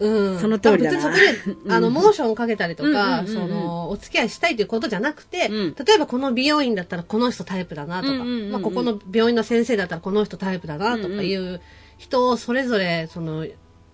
[0.00, 0.38] うん。
[0.38, 11.60] その通りだな別にそこで、あの、モーションをかけたりとか、その、お付き合いしたいということじゃなくて、うん例えばこの美容院だったらこの人タイプだなとか、まあ、ここの病院の先生だったらこの人タイプだなとかいう
[11.98, 13.46] 人をそれぞれ、その、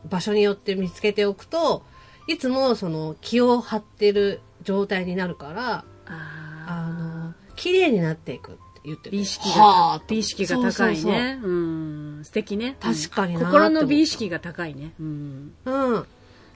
[0.08, 1.82] 場所によって見つけておくと、
[2.26, 11.40] いつもその、気を張ってる状態になるから、ああの、綺麗になっていくって言ってて美意識はあ、が美意識が高いそうそうね。
[11.42, 12.20] うん。
[12.22, 12.76] 素敵ね。
[12.78, 14.92] 確かになうん心の美意識が高いね。
[15.00, 15.54] うん。
[15.64, 16.06] そううん。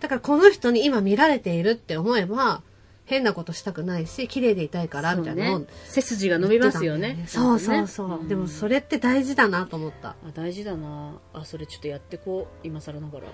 [0.01, 2.61] だからこの人に今見られているって思えば、
[3.07, 7.25] 変なことしたくないし、綺麗でいたいから、みたいなね背筋が伸びますよね。
[7.27, 8.29] そうそうそう。
[8.29, 10.11] でもそれって大事だなと思った。
[10.11, 13.27] あ大事だなあそれちょっとやってこう今更ながら、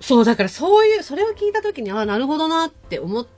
[0.00, 3.37] そう、だからそういう、それを聞いた時に、あなるほどなって思って、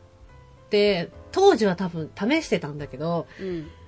[1.33, 3.26] 当時は多分試してたんだけど、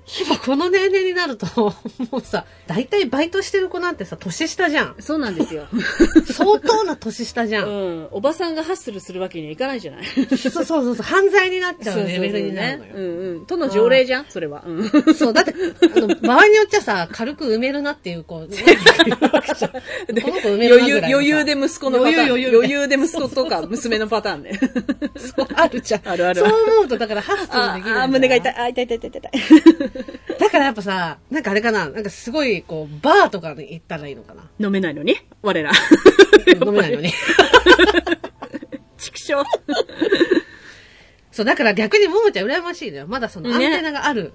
[0.04, 1.46] 今この年齢になると、
[2.10, 4.96] もうさ、大体バイトしてる子なんてさ、年下じゃん。
[4.98, 5.66] そうなんですよ、
[6.32, 7.64] 相当な年下じゃ。
[7.64, 8.00] うん。
[8.02, 10.04] ん、おばさんがハッスルするわけにはいかないじゃない？
[10.04, 12.92] そうそうそうそう、犯罪になっちゃうレベルになるのよ。
[12.94, 13.46] うんうん。
[13.46, 14.72] 都の条例じゃんそれは、う
[15.10, 15.54] ん、そう、だって、
[15.94, 18.48] あの、場合によっちゃさ、軽く埋めるなっていう、こう、
[20.12, 21.22] ね、この子埋めるな余裕ぐらいのさ。
[21.22, 22.58] 余裕で息子のパターン余裕余裕。
[22.58, 24.58] 余裕で息子とか娘のパターンね。
[25.16, 26.08] そう、あるじゃん。
[26.08, 26.40] あるある。
[26.40, 28.54] そう思うと、だからハッスルできあるあ胸が痛い。
[28.56, 29.91] あ痛い痛い痛い痛い
[30.38, 34.44] だからやっぱさ、なんかあれかな、なんかすごい、こう、バーとかに行ったらいいのかな。
[34.58, 35.16] 飲めないのに？
[35.42, 35.70] 我ら。
[36.64, 37.12] 飲めないのに。
[38.98, 39.34] 畜生。
[41.30, 43.06] そう、だから逆にももちゃん羨ましいのよ。
[43.06, 44.32] まだそのアンねテナがある、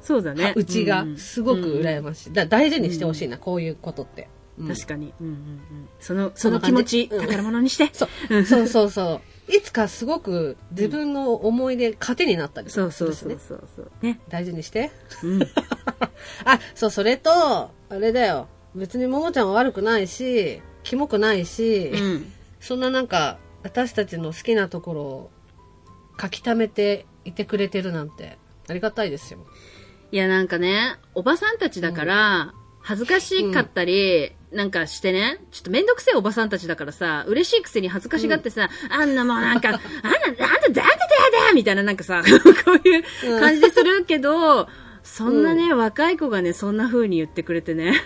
[0.00, 0.52] そうだね。
[0.56, 2.28] うちが、すごく羨まましい。
[2.32, 4.28] だから大事にしてほしいな、こういうことって。
[4.58, 4.68] うん。
[4.68, 7.90] 確かに、うんうんうん、そのその気持ち、宝物にして。
[7.92, 9.20] そう、そうそうそう。
[9.50, 13.10] いつかすごく自分の思い出、糧になったりすそうるしね。
[13.14, 14.20] そうそうそうそうね。
[14.28, 14.92] 大事にして。
[15.24, 15.42] うん。
[16.44, 18.48] あ、そう、それと、あれだよ。
[18.74, 22.32] 別にももちゃんは悪くないし、キモくないし、うん。
[22.60, 25.30] そんななんか、私たちの好きなところを
[26.20, 29.40] 書き溜めていてくれてるなんて、ありがたいですよ。
[30.12, 42.22] いや、なんかね、おばさんたちだから、恥ずかしかったり、なんかしてね、ちょっとめんどくせえおばさんたちだからさ、嬉しいくせに恥ずかしがってさ、あんなもうなんか、 あんな、あんた、だんだだんだみたいななんかさ、
[42.64, 44.68] こういう感じでするけど、
[45.04, 48.02] そんなね、若い子がね、そんな風に言ってくれてね、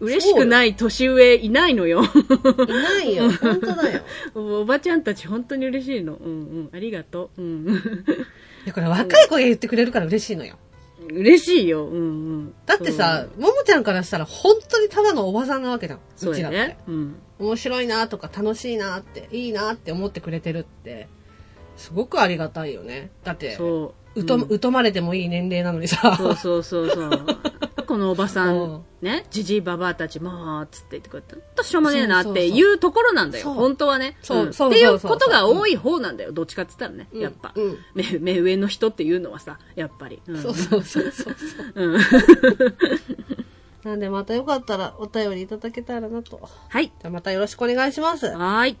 [0.00, 2.02] 嬉しくない年上いないのよ。
[2.04, 3.30] いないよ。
[3.30, 4.02] 本当だよ。
[4.34, 6.14] おばちゃんたち本当に嬉しいの。
[6.14, 6.32] うんう
[6.64, 6.70] ん。
[6.72, 7.42] ありがとう。
[7.42, 7.68] うん。
[7.68, 10.58] いや、これ若い子が言ってくれるから嬉しいのよ。
[10.98, 11.86] 嬉しいよ。
[11.86, 11.98] うんう
[12.38, 12.54] ん。
[12.64, 16.00] だってさ、ももちゃんからしたら本当にただのおばさんなわけじゃん。
[16.16, 16.58] そううちらって。
[16.58, 16.78] だね。
[16.86, 17.16] うん。
[17.38, 21.08] 面白いなとか楽しいなって、いいなって思ってくれてるって、
[21.76, 23.10] すごくありがたいよね。
[23.24, 24.20] だって、そう。
[24.20, 26.16] うと、ん疎まれてもいい年齢なのにさ。
[26.16, 27.10] そうそうそうそう。
[27.96, 33.54] このおばさうんん、ね、じじいばばあたち、もう、つって言ってこうやって、ほんとしょうもねえなっていうところなんだよ。
[33.54, 34.18] 本当はね。
[34.20, 36.32] そうんそうっていうことが多い方なんだよ。
[36.32, 37.08] どっちかって言ったらね。
[37.10, 37.78] うんやっぱうん。
[37.94, 40.20] 目、目上の人っていうのはさ、やっぱり。
[40.26, 41.34] うんそうそうそうそう。
[41.74, 42.00] うん。
[43.84, 46.38] なんでまたよかったらお便りいただけたらなと。
[46.68, 46.88] はい。
[46.88, 48.26] じゃあまたよろしくお願いします。
[48.26, 48.76] はーい。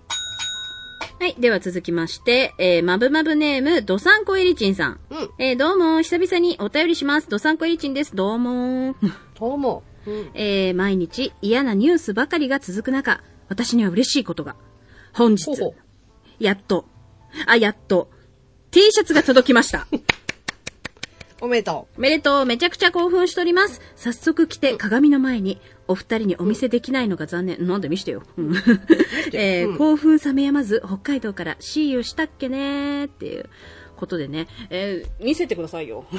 [1.18, 1.34] はい。
[1.38, 5.00] では続きまして、えー、まぶまぶネーム、どさんこえりちんさん。
[5.10, 5.30] うん。
[5.38, 7.28] えー、どうも、久々にお便りします。
[7.28, 8.14] どさんこえりちんです。
[8.14, 8.94] どうも。
[9.38, 9.82] どうも。
[10.06, 10.30] うん。
[10.34, 14.56] えー、毎日嫌なニュースばかりが続く中、私には嬉しいことが。
[15.12, 15.74] 本日、ほうほう。
[16.38, 16.86] やっと、
[17.46, 18.10] あ、やっと、
[18.70, 19.86] T シャツが届きました。
[21.40, 23.80] おめでとおめでとう、めちゃくちゃ興奮しております。
[23.94, 27.66] 早速来て鏡の前に、お二人にお見せできないのが残念。
[27.66, 28.22] なんで見してよ。
[28.36, 28.54] うん
[29.32, 33.48] えーうん興奮冷めやまず、北海道から See you したっけねーっていう
[33.96, 34.46] ことでね。
[34.70, 36.04] えー見せてくださいよ。
[36.12, 36.16] う。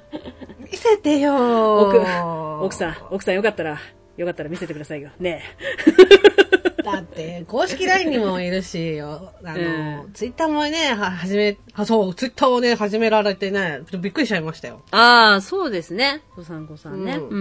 [0.62, 2.60] 見せてよ奥ー。
[2.60, 3.78] 奥さん、奥さんよかったら、
[4.16, 5.10] よかったら見せてくださいよ。
[5.18, 5.42] ね
[6.84, 9.32] だって、公式 LINE にもいるしよ。
[9.44, 14.82] あの、うツイッターもね、は、始め、あ、そう、ツイッターをね、始められてね、ちょっとびっくりしちゃいましたよ。
[14.90, 16.22] ああ、そうですね。
[16.36, 17.16] ごさんごさんね。
[17.16, 17.38] うんうんうんう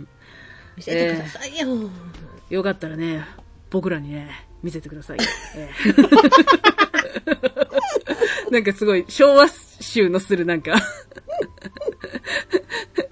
[0.00, 0.08] ん。
[0.78, 1.90] 見せてくださいよ。
[2.50, 3.24] よかったらね、
[3.68, 4.30] 僕らにね、
[4.62, 5.24] 見せてくださいよ。
[5.56, 5.70] え
[8.48, 10.80] え なんかすごい、昭和集のするなんか、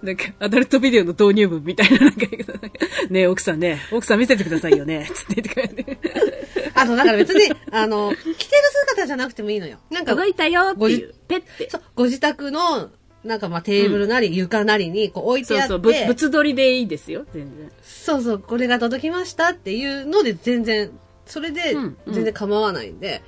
[0.03, 2.19] なんか、アダルトビデオの導入文みたいな、なんか、
[3.11, 5.99] ねえ奥さんね、奥さん見せてくださいよね、つって言ってくれて。
[6.75, 8.37] あと、だから別に、あの、着てる
[8.87, 9.79] 姿じゃなくてもいいのよ。
[9.91, 11.69] なんか、届いたよっていう、ペッて。
[11.69, 12.91] そう、ご自宅の、
[13.25, 17.71] なんかまあテーブルなり床なりにこう置いてあって、そうそう、ぶ物撮りでいいですよ、全然。
[17.83, 20.91] そうそう、これが届きましたっていうので全然、
[21.27, 23.23] それでうんうん全然構わないんで、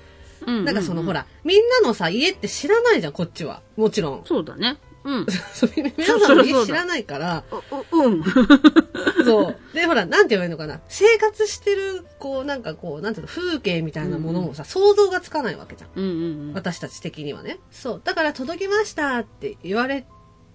[0.46, 1.20] うんなんかその、ほら。
[1.20, 3.60] ら、みんなのさ、家って知らないじゃん、こっちは。
[3.76, 4.24] もちろん。
[4.24, 4.78] そうだね。
[5.08, 5.26] うん。
[5.54, 8.24] そう皆さん知らないから、う、ううん。
[9.24, 9.56] そう。
[9.74, 10.80] で、ほら、なんて言えばいいのかな。
[10.88, 15.90] 生活してる、こう、なんかこう、なんていうの、風景みたいなものもさ、想像がつかないわけじゃん。
[15.96, 16.52] うんうんうん。
[16.52, 17.58] 私たち的にはね。
[17.70, 18.02] そう。
[18.04, 20.06] だから届きましたって言われ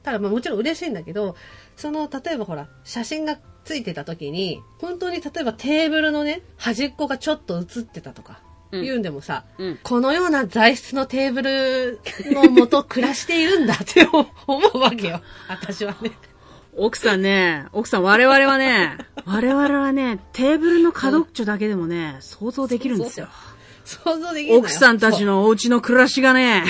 [0.04, 1.36] たら、まあもちろん嬉しいんだけど、
[1.76, 8.43] その、例えばほら、写真がついてた時に、本当に例えばテーブルのね、端っこがちょっと映ってたとか、うん
[8.82, 9.80] 言うんでもさ、うん。
[9.84, 12.00] このような材質のテーブル
[12.34, 14.28] のもと暮らしているんだって 思
[14.74, 15.22] うわけよ。
[15.48, 16.12] 私はね。
[16.76, 23.28] 奥さんね、奥さん我々はね、我々はね、テーブルの角っちょだけでもね、想像できるんですよ。
[23.86, 24.58] 想像できない。
[24.58, 25.34] 奥さんたちの。
[25.34, 26.64] のお家の暮らしがね、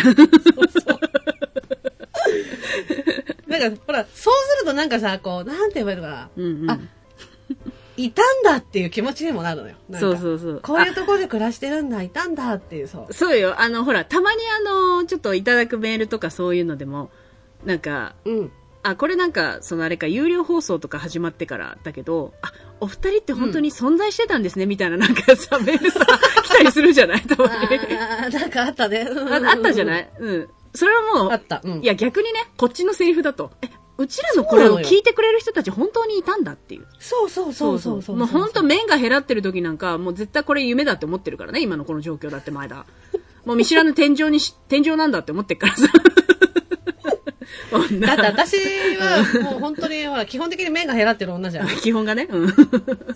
[3.47, 6.29] なんか、ほら、そうするとなんかさ、こう、なんて言えばいいのかな。
[6.35, 6.79] うんうんあ、
[7.95, 9.75] いたんだっていう気持ちにもなるのよ。
[9.99, 10.59] そうそうそう。
[10.63, 13.13] こういうところで暮らしてるんだ、いたんだっていう、そうあ。
[13.13, 13.59] そうよ。
[13.61, 14.59] あの、ほら、たまにあ
[14.99, 17.11] の、ちょっといただくメールとかそういうのでも、
[17.65, 18.51] なんか、うん。
[18.85, 22.51] あ、これなんか、そのあれか、有料放送とか始まってからだけど、あ、
[22.81, 26.05] お二人って本当に存在してたんですね、みたいななんかさ、メールさ、
[26.43, 27.21] 来たりするじゃない？
[27.21, 27.51] たまに。
[27.51, 29.07] あーなんかあったね。
[29.09, 30.21] ああったじゃないい？
[30.21, 30.49] うん。
[30.75, 31.61] それはもう、あった。
[31.63, 31.81] うん。
[31.81, 36.87] いや逆にね、こっちのセリフだと、え、うちらのこれを聞いてくれる人たち本当にいたんだっていう。
[36.99, 38.15] そうそうそうそうそう。
[38.15, 42.85] もう本当麺が減らってる時なんか、もう絶対これ夢だって思ってるからね、今のこの状況だって前だ。
[43.45, 45.87] もう見知らぬ天井にし、天井なんだって思ってるからさ。
[47.73, 48.57] だって私
[48.97, 51.67] は、もう本当に、ほら、基本的に麺が減らってる女じゃん。
[51.81, 52.27] 基本がね。
[52.29, 52.53] うん。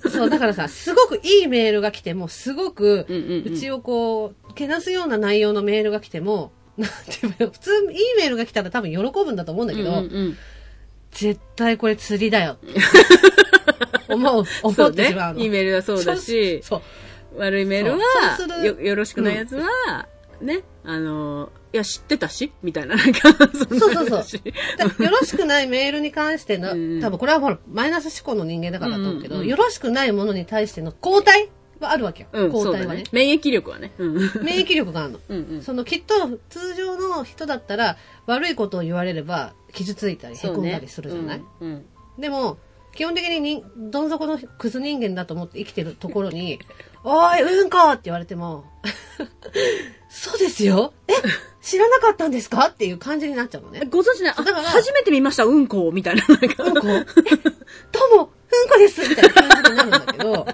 [0.09, 10.37] そう、だからさ、すごくいいメールが来ても、すごく、うんうんうんうちをこう、けなすような内容のメールが来ても、なんていうの普通、いいメールが来たら多分喜ぶんだと思うんだけど、うんうん
[11.11, 12.57] 絶対これ釣りだよ。
[14.09, 15.39] 思う、うん、思ってしまうの。
[15.39, 16.81] いいメールはそうだし、そう。
[17.37, 20.07] 悪いメールはよ、よろしくないやつは、
[20.41, 31.49] ね、あの、いや、知ってたしみたいな、なんか、そうそうそう よろしくないメールに関しての、うん多分これはほら、マイナス思考の人間だからだと思うけど、うんうんよろしくないものに対しての交代
[31.79, 32.29] はあるわけよ。
[32.31, 33.03] うん、抗体はねね。。
[33.11, 33.91] 免疫力はね。
[33.97, 34.17] うん。
[34.43, 35.19] 免疫力があるの。
[35.29, 35.61] うんうん。
[35.61, 41.85] そのきっと通常の人だったら悪いことを言われれば傷ついたりへこんだりするじゃない、うんうん。
[42.21, 42.57] でも、
[42.95, 46.59] 基本的ににどん底のクズ人間だと思って生きてるところに、
[47.03, 48.65] おい、うんこって言われても、
[50.09, 51.13] そうですよえ
[51.61, 52.67] 知らなかったんですか？
[52.67, 53.81] っていう感じになっちゃうのね。
[53.89, 54.33] ご存知ない？
[54.37, 56.25] あだから初めて見ました、うんこみたいな。
[56.27, 57.05] なんかうんこえ
[57.91, 60.47] どうも、うんこですみたいな感じになるんだけど、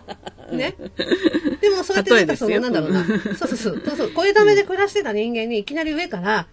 [0.51, 0.75] ね。
[1.61, 3.05] でもそうやってなんかその、なんだろうな。
[3.05, 3.81] そうそうそう。
[3.85, 4.11] そうそう。
[4.11, 6.47] 声だめで暮らしてた人間にいきなり上から、あ、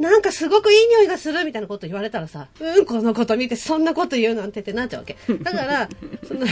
[0.00, 5.16] なんかすごくいい匂いがするみたいなこと言われたらさ、うんこのこと見てそんなこと言うなんてってなっちゃうわけ。
[5.44, 5.88] だから、
[6.26, 6.46] そんな、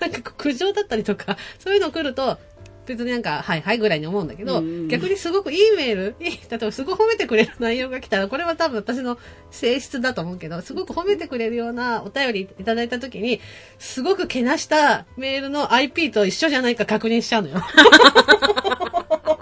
[0.00, 2.38] なんか苦情だったりとか、そういうの来ると、
[2.84, 9.16] 別になんか、はいはいぐらいに思うんだけど、逆にすごくいいメール、いい、例えばすごい褒めてくれる内容が来たら、これは多分私の
[9.52, 13.40] 性質だと思うけど、すごく褒めてくれるようなお便りいただいたときに、
[13.78, 17.62] すごくけなしたメールの IP と一緒じゃないか確認しちゃうのよ。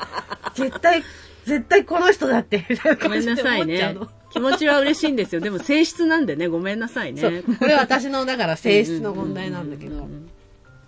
[0.55, 1.03] 絶対、
[1.45, 2.64] 絶対この人だって、
[3.03, 3.97] ごめんなさいね。
[4.32, 5.41] 気持ちは嬉しいんですよ。
[5.41, 7.43] でも性質なんでね、ごめんなさいね。
[7.59, 10.07] これは私の、だから性質の問題なんだけど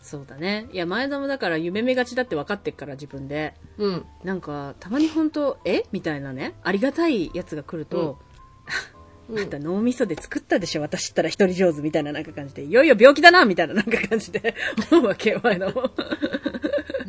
[0.00, 0.66] そうだね。
[0.72, 3.54] いや、前田もだから夢見がちだって分かってっから自分で。
[3.78, 4.04] うん。
[4.24, 5.84] なんか、たまに本当え？
[5.92, 8.18] みたいなね、ありがたいやつが来ると、
[9.28, 10.82] うん あんた脳みそで作ったでしょ？
[10.82, 14.54] 私ったら一人上手みたいななんか感じで、いよいよ病気だなみたいななんか感じで
[14.90, 15.90] 思うわけよ、前田も。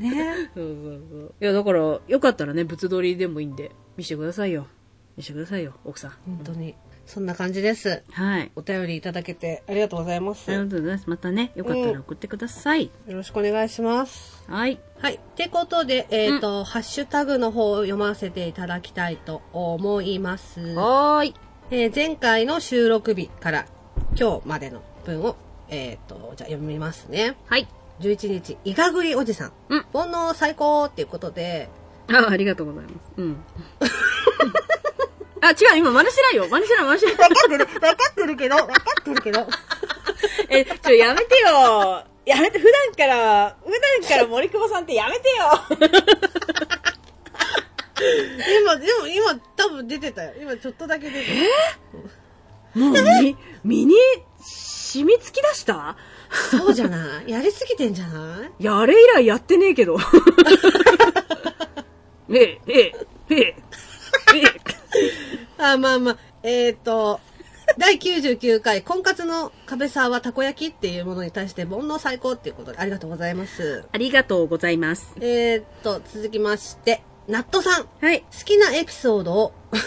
[0.04, 1.34] ね そうそうそう。
[1.42, 4.68] いや、だから、よかったらね、物撮りでもいいんで、見せてくださいよ。
[5.18, 6.12] 見せてくださいよ、奥さん。
[6.26, 6.76] 本当に。
[7.06, 8.02] そんな感じです。
[8.12, 8.52] はい。
[8.56, 10.50] お便りいただけてありがとうございます。
[10.50, 11.10] よありがとうございます。
[11.10, 12.90] またね、よかったら送ってください。
[13.08, 14.44] ろしくお願いします。
[14.48, 14.80] はい。
[15.00, 15.16] はい。
[15.16, 20.62] ってことで、えっ、と、ハッシュタグの方を読ませていただきたいと思います。
[20.62, 21.36] はーい。
[21.72, 23.66] えー前回の収録日から
[24.20, 25.36] 今日までの文を、
[25.70, 27.36] えっ、と、じゃあ読みますね。
[27.48, 27.68] はい。
[28.00, 29.52] 11日、イガグリおじさん。
[29.70, 31.70] うん煩悩最高っていうことで、
[32.12, 32.96] あ、ありがとうございます。
[33.18, 33.44] うん。
[35.42, 36.48] あ、違う、今真似してないよ。
[36.50, 37.30] 真似してない、真似してない。
[37.30, 39.48] 分かってる、分かってるけど、分かってるけど。
[40.50, 42.04] え、ちょ、やめてよ。
[42.26, 43.72] やめて、普段から、普
[44.02, 45.46] 段から森久保さんってやめてよ。
[48.62, 50.34] 今、でも今多分出てたよ。
[50.42, 51.28] 今ちょっとだけ出て
[52.74, 52.80] た。
[52.80, 53.96] もう、み、 身に、
[54.42, 55.96] 染み付き出した？
[56.52, 57.30] そうじゃない？
[57.32, 58.50] やりすぎてんじゃない？
[58.60, 59.98] いや、あれ以来やってねえけど。
[62.30, 62.36] え
[62.68, 62.94] え、ええ、
[63.30, 63.56] ええ、
[64.36, 64.44] え
[65.58, 67.20] あ、まあまあ、えっ、と、
[67.78, 73.84] 第99回、婚活の壁沢はたこ焼きっていうものに対して煩悩最高っていうことでありがとうございます。
[73.92, 75.14] ありがとうございます。
[75.22, 77.88] えっ、と、続きまして、ナットさん。
[78.02, 78.22] はい。
[78.22, 79.54] 好きなエピソードを、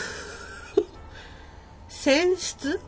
[1.88, 2.80] 選出？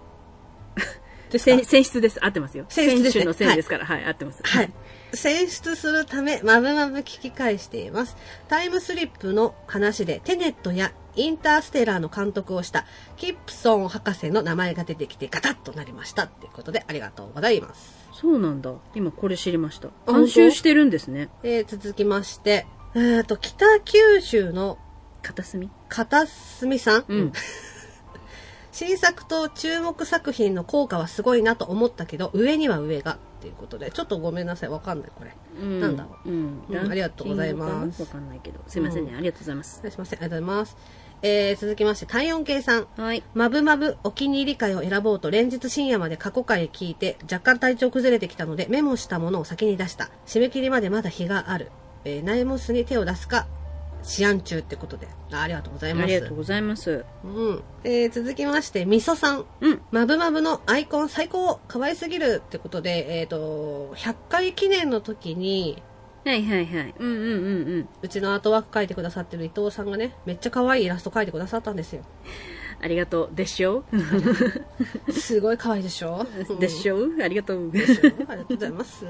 [1.37, 2.25] 選選出です。
[2.25, 2.65] 合ってますよ。
[2.71, 3.85] 選出ね選手の選ですから。
[3.85, 4.41] はい、合ってます。
[4.43, 4.73] はい。
[5.13, 8.17] 選出するため、まぶまぶ聞き返しています。
[8.49, 16.25] タイムスリップの話で、テネットやインターステラーの監督をした、キップソン博士の名前が出てきて、ガタッとなりました。
[16.25, 18.09] っていうことで、ありがとうございます。
[18.13, 18.73] そうなんだ。
[18.95, 19.89] 今これ知りました。
[20.07, 21.29] 当監修してるんですね。
[21.43, 24.79] えー続きまして、えっ、と、北九州の
[25.23, 25.71] 片隅？
[25.89, 27.05] 片隅さん？
[27.09, 27.33] うん。
[28.79, 35.35] 新作と注目作品の効果はすごいなと思ったけど、上には上がっていうことで、ちょっとごめんなさい、わかんない、これ。
[35.61, 36.63] うんなんだろうん。
[36.69, 38.61] うんありがとうございますわかんないけど。
[38.69, 39.15] すいませんね。
[39.17, 39.81] ありがとうございます。
[39.83, 40.77] すいません、ありがとうございます。
[41.23, 42.87] えー、続きまして、体温計さん。
[42.97, 43.25] はい。
[43.35, 50.09] まぶまぶお気に入り会を選ぼうと連日深夜まで過去回聞いて若干体調崩れてきたのでメモしたものを先に出した。
[50.25, 51.73] 締め切りまでまだ日がある。
[52.05, 53.49] えー、ナイモスに手を出すか、
[54.03, 55.09] 試案中ってことで。
[55.33, 56.05] あありがとうございます。
[56.05, 57.05] ありがとうございます。
[57.25, 57.63] うん。
[57.85, 59.45] えー、続きまして、みそさん。
[59.61, 59.81] うん。
[59.91, 65.83] まぶまぶのアイコン最高可愛すぎるってことで、えっ、と、100回記念の時に、
[66.25, 66.95] はいはいはい。
[66.99, 67.89] うんうんうんうん。
[68.03, 72.03] うちのアートワーク描いてくださってる伊藤さんがね、めっちゃ可愛いイラスト描いてくださったんですよ。
[72.81, 73.35] ありがとう。
[73.35, 73.85] でしょ
[75.11, 76.27] すごい可愛いでしょ？
[76.61, 77.71] でしょありがとう。
[77.71, 78.07] でしょ？
[78.29, 79.05] ありがとうございます。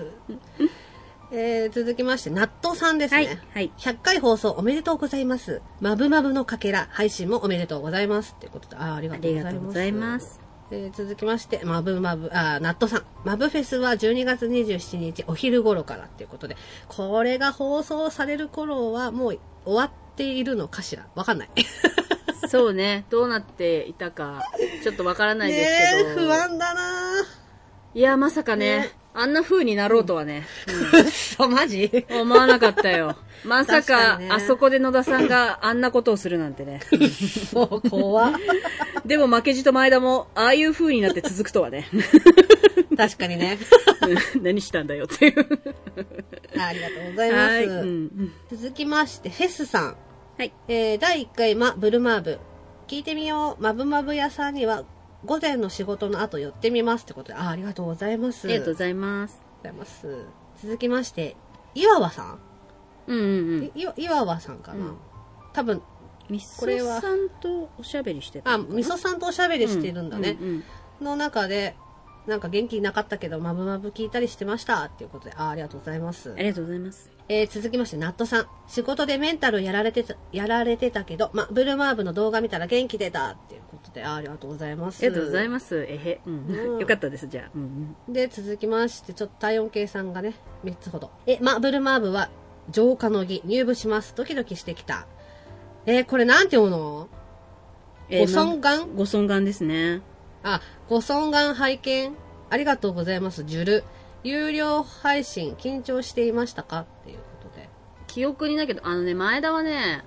[1.31, 3.26] えー、続きまして、納豆さんですね。
[3.26, 3.39] はい。
[3.55, 3.72] はい。
[3.76, 5.61] 100回放送おめでとうございます。
[5.81, 8.35] まぶまぶのかけら配信もおめでとうございます。
[8.41, 9.43] ということで、あーありあがとうございます。
[9.43, 10.41] りがとうございます。
[10.70, 13.03] えー続きまして、まぶまぶ、あー、納豆さん。
[13.24, 16.57] まぶフェスは12月27日お昼頃からっていうことで、
[16.89, 21.07] これが放送される頃はもう終わっているのかしら？
[21.14, 21.51] わかんない。
[22.49, 23.05] そうね。
[23.11, 24.43] どうなっていたか、
[24.83, 26.22] ちょっとわからないですねけど。
[26.22, 26.81] え、不安だな
[27.95, 31.11] いや、まさかね、ねあんな風になろうとはね、ぁ。
[31.37, 31.91] そう、マジ？
[32.09, 33.17] うん思わなかったよ。
[33.45, 36.81] まさ確かあそこで野田さんがあんなことをするなんてね。
[37.51, 38.33] そう、怖っ
[39.07, 41.89] でも負けじと前田も、ああいう風になって続くとはね。
[42.97, 43.59] 確かにね。
[44.35, 45.35] う ん何したんだよっていう。
[46.59, 47.49] ありがとうございま
[48.51, 48.57] す。
[48.63, 49.97] 続きまして、フェスさん。
[50.37, 50.53] はい。
[50.69, 52.39] えー、第1回、ま、ブルマーブ。
[52.87, 53.63] 聞いてみよう。
[53.63, 54.85] まぶまぶ屋さんには、
[55.25, 58.47] 午前の仕事の後寄ってみますってことで、あありがとうございます。
[58.47, 59.41] ありがとうございます。
[59.62, 60.25] ございます。
[60.62, 61.37] 続きまして、
[61.75, 62.39] 岩和さん、
[63.07, 63.64] うんうんうん。
[63.75, 64.97] い岩和さんかな、うん
[65.53, 65.83] 多分、
[66.29, 68.59] みそこれはさんとおしゃべりしてたあ。
[68.59, 70.37] みそさんとおしゃべりしてるんだね。
[70.41, 70.64] うんうん
[71.01, 71.77] の中で、
[72.27, 76.37] なんか元気なかったけど、まぶまぶ聞いたりしてましたっていうことで、あありがとうございますあ。
[76.37, 77.18] りがとうございます。
[77.31, 78.47] えー続きまして、ナットさん。
[78.68, 85.01] 仕事でメンタルやられてた、やられてたけど、ま、ブルマーブの動画見たら元気出たっていうことで、あありがとうございます。
[85.05, 85.76] ありがとうございます。
[85.89, 86.20] えへ。
[86.26, 86.79] ううんん。
[86.81, 87.51] よかったです、じゃあ。
[87.55, 88.12] うんうん。
[88.14, 91.11] で、続きまして、ちょっと体温計さんがね、3つほど。
[91.26, 92.31] え、ま、ブルマーブは、
[92.70, 94.14] 浄化の儀、入部します。
[94.16, 95.07] ドキドキしてきた。
[95.87, 97.09] えーこれなんて読むの？
[98.11, 98.95] えーご尊願？
[98.97, 100.01] ご尊願ですね。
[100.43, 102.14] あ、ご尊願拝見
[102.51, 103.45] ありがとうございます。
[103.45, 103.85] ジュル。
[104.25, 106.81] 有料配信、緊張していましたか？
[106.81, 107.69] っていうことで。
[108.07, 110.05] 記憶にないけど、あのね、前田はね、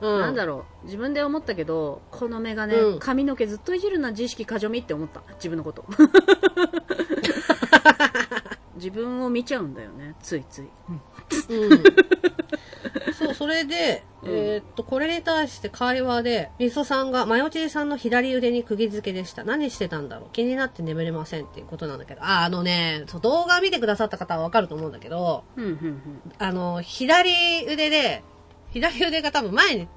[0.00, 0.20] うん。
[0.20, 5.22] なんだろう、自分で思ったけど、このメガネ、うん髪の毛ずっといじるな、自意識過剰みって思った。
[5.34, 5.84] 自分のこと。
[8.76, 10.68] 自分を見ちゃうんだよね、ついつい。
[11.50, 11.82] うん。
[13.18, 19.44] そう、それで、うんえーっと、これに対して会話で、みそさんが、マヨチーさんの左腕に釘付けでした。
[19.44, 20.30] 何してたんだろう？
[20.32, 26.22] 気になって眠れませんっていうことなんだけど、あ、あのね、そう動画見てくださった方はわかると思うんだけど、うん、うん、うん。
[26.38, 28.22] あの、左腕で、
[28.70, 29.88] 左腕が多分前に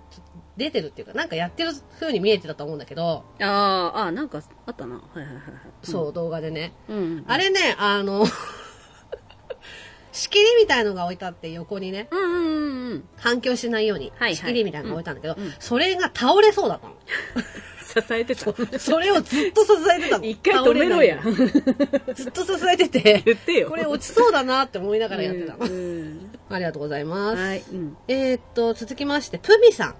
[0.55, 4.95] 出てるっていうか、なんかやってる風に見えてたと思うんだけど、あーあー、なんかあったな。
[4.95, 5.41] はいはいはいはい。
[5.83, 6.73] そう、動画でね。
[6.87, 6.97] うん。
[6.97, 7.25] うん。
[7.27, 8.25] あれね、あの、
[10.11, 13.03] 仕切りみたいのが置いてあって横にね、うんうんうんうん。
[13.17, 16.95] 反響しないようにはいはい仕切りみたいなのが置いてあるんだけど、うんうんそれが倒れそうだったの。
[17.89, 18.79] 支えてた。
[18.79, 20.23] それをずっと支えてたの。
[20.23, 21.19] 一回止めろや。
[22.13, 23.69] ずっと支えてて、言ってよ。
[23.69, 25.65] これ落ちそうだなって思いながらやってたの。
[25.65, 27.41] うんありがとうございます。
[27.41, 27.63] はい。
[27.71, 27.97] うん。
[28.07, 29.95] えーっと、続きまして、プミさん。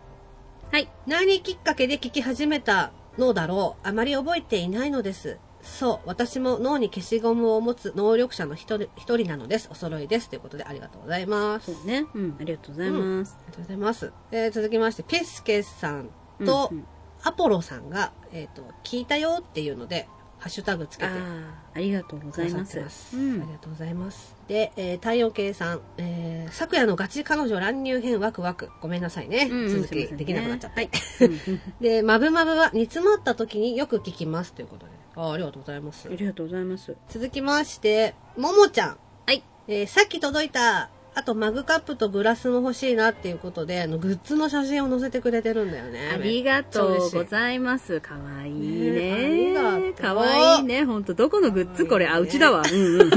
[0.72, 0.88] はい。
[1.08, 5.38] 何きっかけで聞き始めたのだろうあまり覚えていないのです。
[5.62, 9.70] そう、私も脳に消しゴムを持つ能力者の一人一人なのです。
[9.72, 10.30] お揃いです。
[10.30, 11.74] ということでありがとうございます。
[11.74, 12.06] そうね。
[12.14, 12.38] うん。
[12.40, 13.38] ありがとうございます。
[13.38, 14.14] ありがとうございます。
[14.32, 16.10] えー続きまして、ピスケさん
[16.46, 16.86] とうんうん
[17.22, 20.08] アポロさんが、えっ、と、聞いたよっていうので、
[20.40, 22.80] ハッシュタグつけてああ、ありがとうございます。
[23.14, 24.36] うんありがとうございます。
[24.48, 28.70] で、えー、太陽系さん、えー、昨夜のガチ彼女乱入編ワクワク。
[28.80, 29.50] ごめんなさいね。
[29.52, 30.80] うん続きできなくなっちゃって。
[30.80, 30.90] はい。
[31.22, 34.99] うんうんで、まぶまぶは煮詰まった時によく聞きますということで。
[35.22, 36.16] あありがとうございますあ。
[36.16, 36.96] りがとうございます。
[37.10, 38.98] 続きまして、ももちゃん。
[39.26, 39.44] はい。
[39.68, 46.12] えーさっき届いた、あとマグカップとグラスも欲しいなっていうことで、あの、グッズの写真を載せてくれてるんだよね。
[46.14, 48.00] ありがとうごいざいます。
[48.00, 49.94] かわいいねね。
[49.94, 50.86] かわいいね。
[50.86, 52.06] ほんと、どこのグッズこれ。
[52.06, 52.64] ねうちだわ。
[52.72, 53.10] うんうん。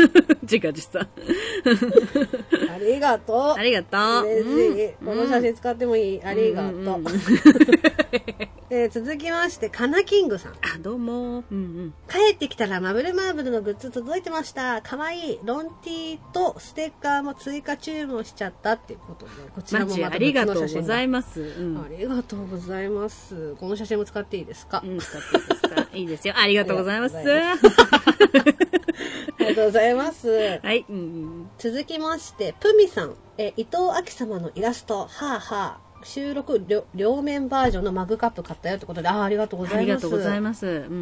[0.42, 1.06] 自画自賛。
[2.80, 3.36] ありがとう。
[3.58, 4.26] ありがとう。
[4.26, 4.86] 嬉しい。
[4.86, 6.22] うんこの写真使ってもいい。
[6.24, 6.70] ありがとう。
[6.70, 7.04] うんうんうん
[8.72, 10.52] えー続きまして、カナキングさん。
[10.52, 11.42] あ、どうも。
[11.50, 11.94] うんうん。
[12.08, 14.80] 帰ってきたらマブルマーブルのグッズ届いてました。
[14.80, 15.40] かわいい。
[15.42, 21.40] ロンティーとステッカーも追加注文しちゃったっていうことで、こちらもまたありがとうございます。
[21.40, 21.78] うん。
[21.78, 23.56] ありがとうございます。
[23.56, 25.86] この写真も使っていいですか、うん、使っていいですか？
[25.92, 26.34] いいですよ。
[26.36, 27.16] ありがとうございます。
[29.50, 30.60] ありがとうございます。
[30.72, 30.84] い。
[30.88, 31.50] うんうん。
[31.58, 33.16] 続きまして、プミさん。
[33.36, 35.89] えー伊藤明様のイラスト、はあはあ。
[36.02, 39.78] 収録両両面バージョンのマグカップ買ったよってことで、あーありがとうございます。
[39.78, 40.66] ありがとうございます。
[40.66, 40.94] うんうんう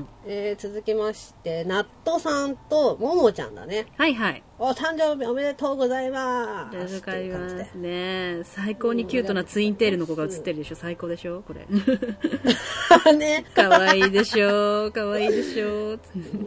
[0.00, 0.06] ん。
[0.26, 3.86] えー続きまして、ナットさんとももちゃんだね。
[3.96, 4.42] はいはい。
[4.58, 6.94] お誕生日おめでとうございます。
[6.94, 8.40] わかりますね。
[8.44, 10.76] 最高にキュートなツインテールの子が写ってるでしょ。
[10.76, 11.66] 最高でしょこれ。
[11.66, 13.12] で。
[13.16, 13.44] ね。
[13.54, 15.98] かわいいでしょかわいいでしょ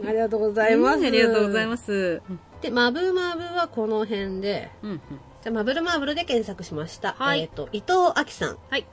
[0.06, 0.98] ありがとうございます。
[0.98, 2.22] うんありがとうございます。
[2.62, 5.00] で、マブマブはこの辺で、うんうん。
[5.42, 7.14] じゃあマブルマーブルで検索しました。
[7.18, 8.58] はいえっ、と、伊藤亜紀さん。
[8.68, 8.84] はい。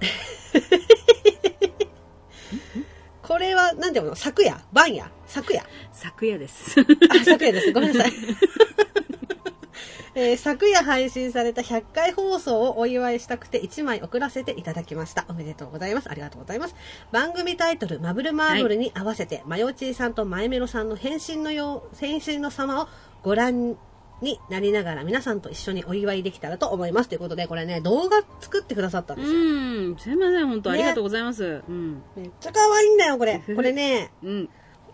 [3.22, 4.16] これは、なんていうの？
[4.16, 4.60] 昨夜？
[4.72, 5.08] 晩夜？
[5.26, 5.62] 昨夜？
[5.92, 6.80] 昨夜です。
[6.80, 6.84] あ、
[7.24, 7.72] 昨夜です。
[7.72, 8.12] ごめんなさい。
[10.16, 15.24] えー昨夜配信された100回放送をお祝いしたくて1枚送らせていただきました。
[15.28, 16.10] おめでとうございます。
[16.10, 16.74] ありがとうございます。
[17.12, 22.88] 番組タイトル、マブルマーブルに合わせて、マヨチーさんとマイメロさんの変身のよう、変身の様を
[23.22, 23.76] ご覧
[24.20, 27.08] になりながら皆さんと一緒にお祝いできたらと思います。
[27.08, 29.38] ということで、これね、動画作ってくださったんうですよ。
[29.38, 29.96] ん。
[29.98, 31.62] すいません、本当ありがとうございます。
[31.66, 32.02] うん。
[32.16, 33.42] めっちゃ可愛いんだよ、これ。
[33.54, 34.48] これね、 うん。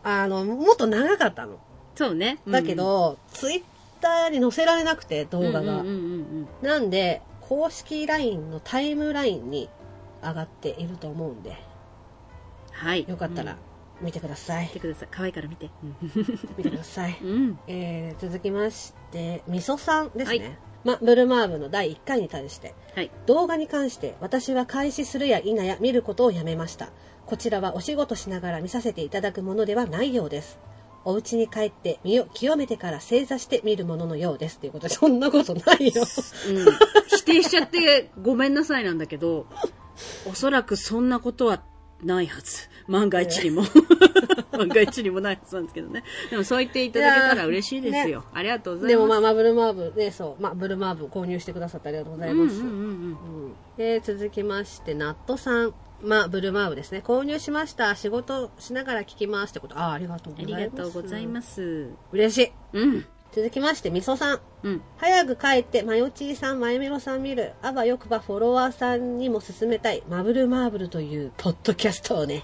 [0.04, 1.58] あの、もっと長かったの。
[1.94, 2.38] そうね。
[2.46, 3.62] だけど、ツイッ
[4.00, 5.80] ターに載せられなくて、動うん、画が。
[5.80, 9.68] うんうんうんなんで、公式 LINE のタイムラインに
[10.20, 11.56] 上がっていると思うんで、
[12.72, 13.06] はい。
[13.08, 13.56] よかったら
[14.00, 15.08] 見てください見てください。
[15.10, 15.70] 可愛いから見て。
[16.56, 17.58] 見てください うん。
[17.66, 23.10] えー、続きましてみそさんですね、はいま、ブルマーブの第1回に対してはい。
[23.26, 26.90] 動画に関して私は開始するや否や見ることをやめました
[27.26, 30.58] こちらはお仕事しながら見させていただくものではないようです
[31.04, 36.02] お家に帰って身を清めてから正座して見るもののようですということでそんなことないよ
[36.48, 36.66] うん。
[37.06, 39.46] 否定しちゃってごめんなさいなんだけど、
[40.28, 41.62] おそらくそんなことは
[42.02, 42.68] ないはず。
[42.88, 43.62] 万が一にも。
[44.52, 46.02] 万が一にもないはずなんですけどね。
[46.30, 48.24] でもそう言っていただけたら嬉しいですよ。
[48.32, 48.96] ありがとうございます。
[48.96, 52.84] でもまあ、まあ、ブルマーブねそう、まあ、ブルマーブ購入してくださってありがとうございます、うんうんうんうん。
[52.84, 52.92] う
[53.48, 61.88] んで続きましてナットさんまあブルマーブですね購入しました仕事しながら聞きますってことあありがとうごあざいますりがとうございます。
[62.12, 63.06] 嬉しいうん。
[63.32, 64.82] 続きましてみそさんうん。
[64.96, 72.42] 早く帰ってマヨチーさんマイメロさん見るあばよくばフォロワーさんにも勧めたいマブルマーブルというポッドキャストをねは、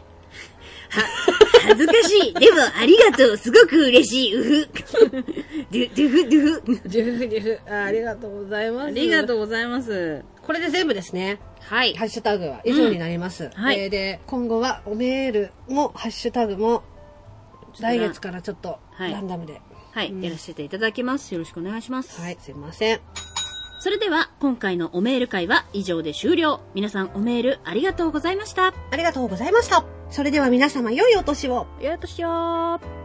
[1.62, 2.34] 恥ずかしい。
[2.34, 3.36] でも、ありがとう。
[3.36, 4.34] すごく嬉しい。
[4.34, 4.68] うふ。
[5.70, 6.88] ドゥ、ドゥフ、ドゥフ。
[6.88, 10.24] ジュフジュフあありがとうございますありがとうございます。
[10.42, 11.94] これで全部ですねはい。
[11.94, 16.82] ハッシュタグは以上になります、はいえーで今後はおメールもハッシュタグも
[17.80, 19.60] 来月からちょっとはいランダムで
[19.92, 20.08] はい。
[20.10, 21.32] うんやらせていただきます。
[21.32, 22.20] よろしくお願いします。
[22.20, 23.00] はい、すいません
[23.82, 26.60] それでは、今回のおメール会は以上で終了。
[26.72, 28.72] 皆さんおメールありがとうございました。
[28.92, 33.01] ありがとうございましたそれでは皆様良いお年をよいとしよー。